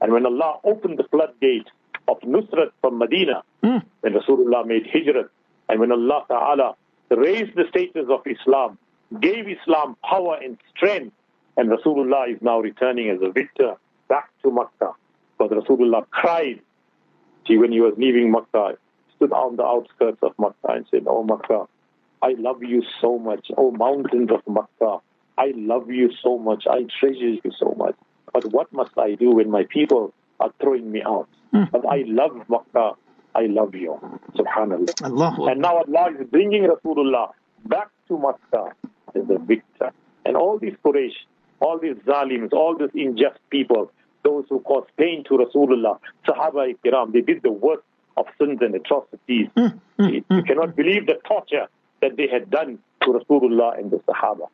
And 0.00 0.12
when 0.12 0.26
Allah 0.26 0.58
opened 0.64 0.98
the 0.98 1.04
floodgate 1.04 1.68
of 2.08 2.20
Nusrat 2.20 2.72
from 2.80 2.98
Medina, 2.98 3.42
hmm. 3.62 3.78
when 4.00 4.14
Rasulullah 4.14 4.66
made 4.66 4.86
hijrat, 4.86 5.28
and 5.68 5.80
when 5.80 5.92
Allah 5.92 6.24
Ta'ala 6.28 6.74
raised 7.10 7.54
the 7.56 7.64
status 7.68 8.06
of 8.08 8.20
Islam, 8.26 8.78
gave 9.20 9.48
Islam 9.48 9.96
power 10.08 10.38
and 10.42 10.58
strength, 10.74 11.14
and 11.56 11.70
Rasulullah 11.70 12.32
is 12.32 12.40
now 12.40 12.60
returning 12.60 13.10
as 13.10 13.18
a 13.22 13.30
victor 13.30 13.74
back 14.08 14.30
to 14.42 14.50
Makkah. 14.50 14.94
But 15.38 15.50
Rasulullah 15.50 16.08
cried 16.10 16.60
See, 17.46 17.58
when 17.58 17.72
he 17.72 17.80
was 17.80 17.94
leaving 17.96 18.30
Makkah, 18.30 18.76
stood 19.16 19.32
on 19.32 19.56
the 19.56 19.64
outskirts 19.64 20.18
of 20.22 20.32
Makkah 20.38 20.74
and 20.76 20.86
said, 20.90 21.04
Oh 21.06 21.24
Makkah, 21.24 21.66
I 22.22 22.34
love 22.38 22.62
you 22.62 22.82
so 23.00 23.18
much. 23.18 23.50
Oh 23.56 23.70
mountains 23.70 24.30
of 24.30 24.42
Makkah, 24.46 24.98
I 25.36 25.52
love 25.56 25.90
you 25.90 26.10
so 26.22 26.38
much. 26.38 26.66
I 26.70 26.86
treasure 27.00 27.30
you 27.42 27.50
so 27.58 27.74
much. 27.76 27.96
But 28.32 28.44
what 28.52 28.72
must 28.72 28.96
I 28.98 29.14
do 29.14 29.32
when 29.32 29.50
my 29.50 29.64
people 29.64 30.14
are 30.40 30.52
throwing 30.60 30.90
me 30.90 31.02
out? 31.02 31.28
Hmm. 31.52 31.64
But 31.70 31.86
I 31.86 32.04
love 32.06 32.36
Makkah. 32.48 32.92
I 33.34 33.46
love 33.46 33.74
you. 33.74 33.98
Subhanallah. 34.36 35.02
Allahu 35.04 35.46
And 35.46 35.60
now 35.60 35.78
Allah 35.78 36.10
is 36.18 36.26
bringing 36.30 36.64
Rasulullah 36.64 37.30
back 37.66 37.88
to 38.08 38.18
Makkah 38.18 38.72
as 39.14 39.22
a 39.30 39.38
victor. 39.38 39.92
And 40.24 40.36
all 40.36 40.58
these 40.58 40.74
Quraysh, 40.84 41.14
all 41.60 41.78
these 41.78 41.96
zalims, 42.06 42.52
all 42.52 42.76
these 42.76 42.90
unjust 42.94 43.38
people, 43.50 43.90
those 44.24 44.44
who 44.48 44.60
caused 44.60 44.88
pain 44.96 45.24
to 45.28 45.38
Rasulullah, 45.38 45.98
Sahaba 46.26 46.74
Kiram, 46.84 47.12
they 47.12 47.20
did 47.20 47.42
the 47.42 47.52
worst 47.52 47.82
of 48.16 48.26
sins 48.38 48.58
and 48.60 48.74
atrocities. 48.74 49.48
Hmm. 49.56 49.66
Hmm. 49.98 50.08
You 50.08 50.24
you 50.30 50.42
cannot 50.42 50.76
believe 50.76 51.06
the 51.06 51.18
torture 51.26 51.66
that 52.02 52.16
they 52.16 52.28
had 52.28 52.50
done 52.50 52.78
to 53.02 53.10
Rasulullah 53.12 53.78
and 53.78 53.90
the 53.90 53.98
Sahaba. 53.98 54.48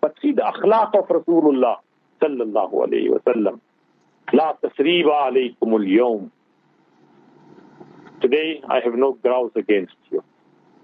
But 0.00 0.14
see 0.22 0.32
the 0.32 0.42
akhlaq 0.42 0.94
of 0.98 1.08
Rasulullah 1.08 1.76
sallallahu 2.20 2.74
alayhi 2.86 3.10
wa 3.10 3.18
sallam. 3.26 3.60
La 4.32 4.54
tasriba 4.54 5.28
alaykumul. 5.30 6.30
Today 8.20 8.60
I 8.68 8.80
have 8.80 8.94
no 8.94 9.12
grounds 9.12 9.52
against 9.56 9.94
you. 10.10 10.22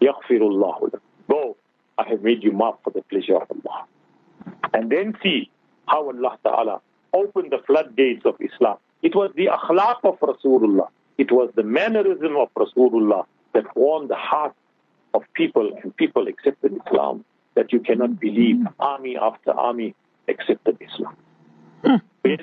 Yaghfirullahu 0.01 1.01
Go, 1.29 1.57
I 1.99 2.09
have 2.09 2.23
made 2.23 2.43
you 2.43 2.53
mark 2.53 2.83
for 2.83 2.91
the 2.91 3.03
pleasure 3.03 3.37
of 3.37 3.49
Allah. 3.51 3.85
And 4.75 4.91
then 4.91 5.17
see 5.23 5.51
how 5.87 6.09
Allah 6.09 6.39
Ta'ala 6.43 6.81
opened 7.13 7.53
the 7.53 7.59
floodgates 7.67 8.25
of 8.25 8.37
Islam. 8.41 8.77
It 9.03 9.15
was 9.15 9.31
the 9.35 9.47
akhlaq 9.47 9.99
of 10.05 10.19
Rasulullah. 10.21 10.89
It 11.19 11.33
was 11.33 11.51
the 11.55 11.63
mannerism 11.63 12.37
of 12.37 12.49
Rasulullah 12.55 13.27
that 13.55 13.65
won 13.77 14.09
the 14.09 14.17
heart 14.17 14.55
of 15.15 15.23
people 15.35 15.71
and 15.83 15.95
people 15.97 16.29
accepted 16.29 16.79
Islam 16.87 17.25
that 17.55 17.73
you 17.73 17.81
cannot 17.81 18.21
believe 18.21 18.65
army 18.79 19.17
after 19.21 19.51
army 19.53 19.95
accepted 20.29 20.79
Islam. 20.81 21.17
Hmm. 21.85 21.97
Yes, 22.25 22.41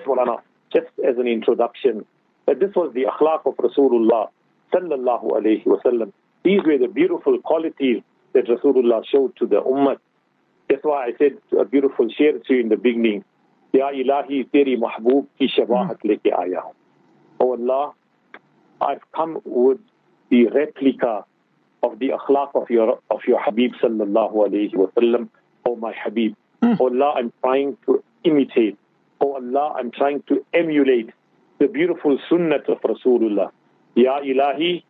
just 0.77 0.93
as 1.07 1.17
an 1.17 1.27
introduction, 1.27 2.05
that 2.45 2.59
this 2.59 2.73
was 2.75 2.93
the 2.93 3.05
akhlaq 3.05 3.45
of 3.45 3.55
Rasulullah 3.57 4.29
sallallahu 4.73 5.31
alayhi 5.37 5.65
wasallam. 5.65 6.11
These 6.43 6.61
were 6.65 6.77
the 6.77 6.87
beautiful 6.87 7.39
qualities 7.39 8.01
that 8.33 8.45
Rasulullah 8.45 9.03
showed 9.05 9.35
to 9.37 9.47
the 9.47 9.61
ummah. 9.61 9.97
That's 10.69 10.83
why 10.83 11.05
I 11.05 11.11
said 11.17 11.37
a 11.59 11.65
beautiful 11.65 12.07
share 12.09 12.33
to 12.33 12.53
you 12.53 12.61
in 12.61 12.69
the 12.69 12.77
beginning. 12.77 13.23
Ya 13.73 13.91
ilahi 13.91 14.49
teri 14.49 14.77
mahboob 14.77 15.27
ki 15.37 15.49
shabahat 15.57 16.01
hmm. 16.01 16.09
leke 16.09 16.31
aaya 16.33 16.61
hu. 16.63 16.71
Oh 17.39 17.51
Allah, 17.53 17.93
I've 18.81 19.05
come 19.15 19.39
with 19.45 19.79
the 20.29 20.47
replica 20.47 21.25
of 21.83 21.99
the 21.99 22.09
akhlaq 22.09 22.51
of 22.55 22.69
your 22.69 22.99
of 23.09 23.21
your 23.27 23.41
Habib 23.41 23.73
sallallahu 23.81 24.47
alayhi 24.47 24.73
wasallam. 24.73 25.29
Oh 25.65 25.75
my 25.75 25.93
Habib. 26.03 26.35
Oh 26.63 26.87
Allah, 26.89 27.13
I'm 27.17 27.33
trying 27.41 27.77
to 27.85 28.03
imitate. 28.23 28.77
Oh 29.19 29.35
Allah, 29.35 29.73
I'm 29.77 29.91
trying 29.91 30.23
to 30.27 30.45
emulate 30.53 31.09
the 31.59 31.67
beautiful 31.67 32.17
sunnat 32.29 32.69
of 32.69 32.79
Rasulullah. 32.81 33.51
Ya 33.95 34.19
ilahi, 34.21 34.83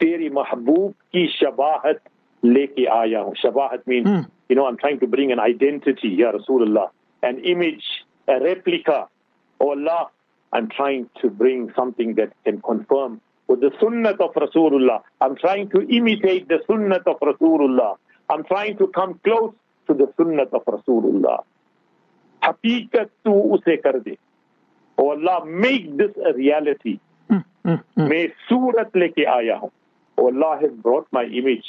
teri 0.00 0.30
mahboob 0.30 0.94
ki 1.12 1.28
shabahat 1.40 1.98
leke 2.44 2.86
aaya 2.86 3.24
hu. 3.24 3.34
Shabahat 3.34 3.86
means, 3.86 4.08
hmm. 4.08 4.20
you 4.48 4.56
know, 4.56 4.66
I'm 4.66 4.76
trying 4.76 5.00
to 5.00 5.06
bring 5.06 5.32
an 5.32 5.40
identity, 5.40 6.08
Ya 6.08 6.32
Rasulullah, 6.32 6.90
an 7.22 7.44
image, 7.44 7.84
a 8.28 8.38
replica. 8.40 9.08
Oh 9.60 9.70
Allah, 9.70 10.10
I'm 10.52 10.68
trying 10.68 11.08
to 11.22 11.30
bring 11.30 11.72
something 11.74 12.14
that 12.16 12.32
can 12.44 12.60
confirm 12.60 13.20
with 13.48 13.60
the 13.60 13.70
sunnat 13.82 14.20
of 14.20 14.32
Rasulullah. 14.34 15.02
I'm 15.20 15.36
trying 15.36 15.70
to 15.70 15.82
imitate 15.88 16.48
the 16.48 16.60
sunnat 16.68 17.06
of 17.06 17.18
Rasulullah. 17.20 17.96
I'm 18.30 18.44
trying 18.44 18.78
to 18.78 18.86
come 18.88 19.18
close 19.24 19.54
to 19.88 19.94
the 19.94 20.06
sunnat 20.18 20.52
of 20.52 20.64
Rasulullah. 20.64 21.44
Haqiqat 22.42 23.10
tu 23.24 23.32
use 23.54 23.80
kar 23.82 24.00
de. 24.00 24.18
Oh 24.98 25.10
Allah, 25.10 25.44
make 25.44 25.96
this 25.96 26.10
a 26.24 26.32
reality. 26.32 26.98
Hmm, 27.28 27.38
hmm, 27.64 27.74
hmm. 27.96 28.08
May 28.08 28.32
surat 28.48 28.92
leke 28.92 29.24
aaya 29.26 29.60
hu. 29.60 29.70
Oh 30.18 30.26
Allah 30.26 30.58
has 30.60 30.70
brought 30.72 31.06
my 31.12 31.24
image. 31.24 31.66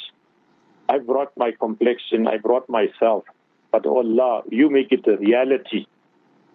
I 0.88 0.98
brought 0.98 1.32
my 1.36 1.52
complexion. 1.52 2.26
I 2.26 2.36
brought 2.38 2.68
myself. 2.68 3.24
But 3.72 3.86
oh 3.86 3.98
Allah, 3.98 4.42
you 4.50 4.70
make 4.70 4.92
it 4.92 5.06
a 5.06 5.16
reality 5.16 5.86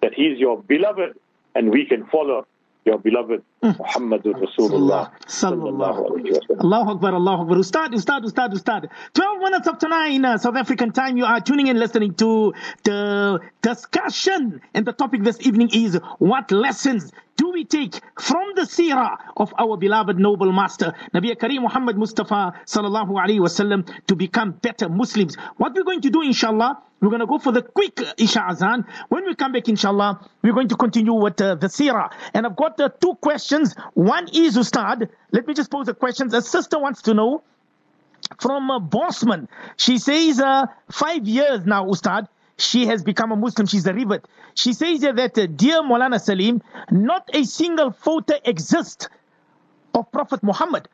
that 0.02 0.14
He 0.14 0.28
is 0.28 0.40
your 0.40 0.62
beloved 0.62 1.18
and 1.56 1.72
we 1.72 1.86
can 1.86 2.06
follow 2.08 2.46
your 2.86 2.98
beloved 2.98 3.44
Muhammadur 3.64 4.36
Rasulullah 4.40 5.12
sallallahu 5.28 6.12
alayhi 6.12 6.32
wa 6.32 6.40
sallam. 6.48 6.64
Allahu 6.64 6.92
Akbar, 6.92 7.14
Allahu 7.14 7.42
Akbar. 7.44 7.58
Ustad, 7.58 7.94
Ustad, 7.94 8.24
Ustad, 8.24 8.54
Ustad. 8.54 8.90
12 9.14 9.40
minutes 9.40 9.68
of 9.68 9.82
nine, 9.82 10.24
uh, 10.24 10.38
South 10.38 10.56
African 10.56 10.92
time. 10.94 11.18
You 11.18 11.26
are 11.26 11.42
tuning 11.42 11.68
in, 11.68 11.78
listening 11.78 12.14
to 12.16 12.54
the 12.84 13.40
discussion. 13.62 14.62
And 14.74 14.86
the 14.86 14.94
topic 14.94 15.24
this 15.24 15.46
evening 15.46 15.72
is 15.74 16.00
what 16.20 16.52
lessons 16.52 17.12
do 17.36 17.52
we 17.52 17.66
take 17.66 18.00
from 18.20 18.52
the 18.56 18.62
seerah 18.64 19.18
of 19.36 19.54
our 19.58 19.78
beloved 19.78 20.20
noble 20.20 20.52
master, 20.52 20.94
Nabi 21.14 21.36
Kareem 21.38 21.62
Muhammad 21.62 21.98
Mustafa 21.98 22.54
sallallahu 22.66 23.12
alayhi 23.12 23.40
wasallam, 23.40 23.90
to 24.08 24.16
become 24.16 24.52
better 24.52 24.88
Muslims? 24.90 25.36
What 25.58 25.74
we're 25.74 25.86
going 25.86 26.02
to 26.02 26.10
do, 26.10 26.22
inshallah, 26.22 26.82
we're 27.02 27.10
going 27.10 27.22
to 27.22 27.28
go 27.28 27.40
for 27.40 27.54
the 27.54 27.62
quick 27.62 27.98
Isha 28.18 28.44
Azan. 28.44 28.86
When 29.08 29.24
we 29.26 29.34
come 29.36 29.54
back, 29.54 29.70
inshallah, 29.70 30.28
we're 30.44 30.52
going 30.54 30.68
to 30.68 30.76
continue 30.76 31.14
with 31.14 31.40
uh, 31.40 31.56
the 31.56 31.68
seerah. 31.68 32.12
And 32.34 32.46
I've 32.46 32.58
got 32.58 32.80
uh, 32.80 32.90
two 33.00 33.16
questions. 33.16 33.49
One 33.94 34.28
is, 34.34 34.58
Ustad, 34.58 35.10
let 35.32 35.48
me 35.48 35.54
just 35.54 35.72
pose 35.72 35.88
a 35.88 35.94
question. 35.94 36.34
A 36.34 36.42
sister 36.42 36.80
wants 36.80 37.04
to 37.04 37.14
know 37.14 37.44
from 38.40 38.70
uh, 38.70 38.80
Bosman. 38.80 39.48
She 39.78 39.98
says, 39.98 40.40
uh, 40.40 40.68
five 40.92 41.28
years 41.28 41.66
now, 41.66 41.88
Ustad, 41.88 42.28
she 42.58 42.86
has 42.88 43.04
become 43.04 43.32
a 43.32 43.36
Muslim. 43.36 43.68
She's 43.68 43.88
a 43.88 43.94
rivet. 43.94 44.26
She 44.54 44.74
says 44.74 45.02
that, 45.02 45.38
uh, 45.38 45.46
dear 45.48 45.82
Maulana 45.82 46.20
Salim, 46.20 46.62
not 46.92 47.30
a 47.34 47.44
single 47.44 47.92
photo 47.92 48.36
exists 48.44 49.08
of 49.94 50.12
Prophet 50.12 50.44
Muhammad. 50.44 50.88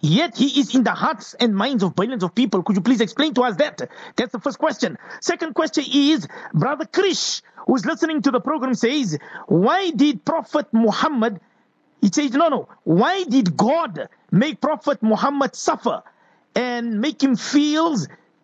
Yet 0.00 0.36
he 0.36 0.60
is 0.60 0.74
in 0.74 0.84
the 0.84 0.92
hearts 0.92 1.34
and 1.34 1.54
minds 1.54 1.82
of 1.82 1.96
billions 1.96 2.22
of 2.22 2.34
people. 2.34 2.62
Could 2.62 2.76
you 2.76 2.82
please 2.82 3.00
explain 3.00 3.32
to 3.34 3.42
us 3.42 3.56
that? 3.56 3.88
That's 4.16 4.32
the 4.32 4.40
first 4.40 4.58
question. 4.58 4.98
Second 5.20 5.54
question 5.54 5.84
is, 5.90 6.28
Brother 6.52 6.84
Krish, 6.84 7.40
who's 7.66 7.86
listening 7.86 8.22
to 8.22 8.30
the 8.30 8.40
program, 8.40 8.74
says, 8.74 9.18
why 9.46 9.90
did 9.90 10.24
Prophet 10.24 10.66
Muhammad, 10.72 11.40
he 12.00 12.08
says, 12.08 12.32
no, 12.32 12.48
no, 12.48 12.68
why 12.84 13.24
did 13.24 13.56
God 13.56 14.08
make 14.30 14.60
Prophet 14.60 15.02
Muhammad 15.02 15.56
suffer 15.56 16.02
and 16.54 17.00
make 17.00 17.22
him 17.22 17.36
feel 17.36 17.96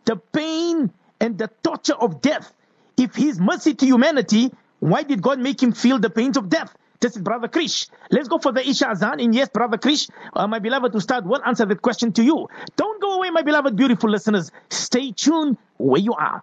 the 0.05 0.17
pain 0.17 0.91
and 1.21 1.39
the 1.39 1.51
torture 1.63 1.95
of 1.95 2.21
death? 2.21 2.53
If 2.97 3.15
his 3.15 3.39
mercy 3.41 3.75
to 3.75 3.87
humanity, 3.87 4.53
why 4.81 5.03
did 5.03 5.23
God 5.23 5.39
make 5.39 5.63
him 5.63 5.73
feel 5.73 5.99
the 5.99 6.11
pains 6.11 6.37
of 6.37 6.49
death? 6.49 6.75
This 7.01 7.17
is 7.17 7.23
Brother 7.23 7.49
Krish. 7.49 7.89
Let's 8.11 8.29
go 8.29 8.39
for 8.39 8.53
the 8.53 8.67
Isha 8.69 8.89
Azan. 8.91 9.19
And 9.19 9.35
yes, 9.35 9.49
Brother 9.49 9.77
Krish, 9.77 10.09
uh, 10.35 10.47
my 10.47 10.61
beloved 10.61 10.93
to 10.93 10.99
Ustad 10.99 11.27
will 11.27 11.43
answer 11.45 11.67
that 11.67 11.83
question 11.83 12.13
to 12.13 12.23
you. 12.23 12.49
Don't 12.77 13.03
go 13.03 13.15
away, 13.15 13.31
my 13.31 13.43
beloved 13.43 13.75
beautiful 13.75 14.09
listeners. 14.09 14.53
Stay 14.71 15.11
tuned 15.11 15.59
where 15.79 16.01
you 16.01 16.15
are. 16.15 16.43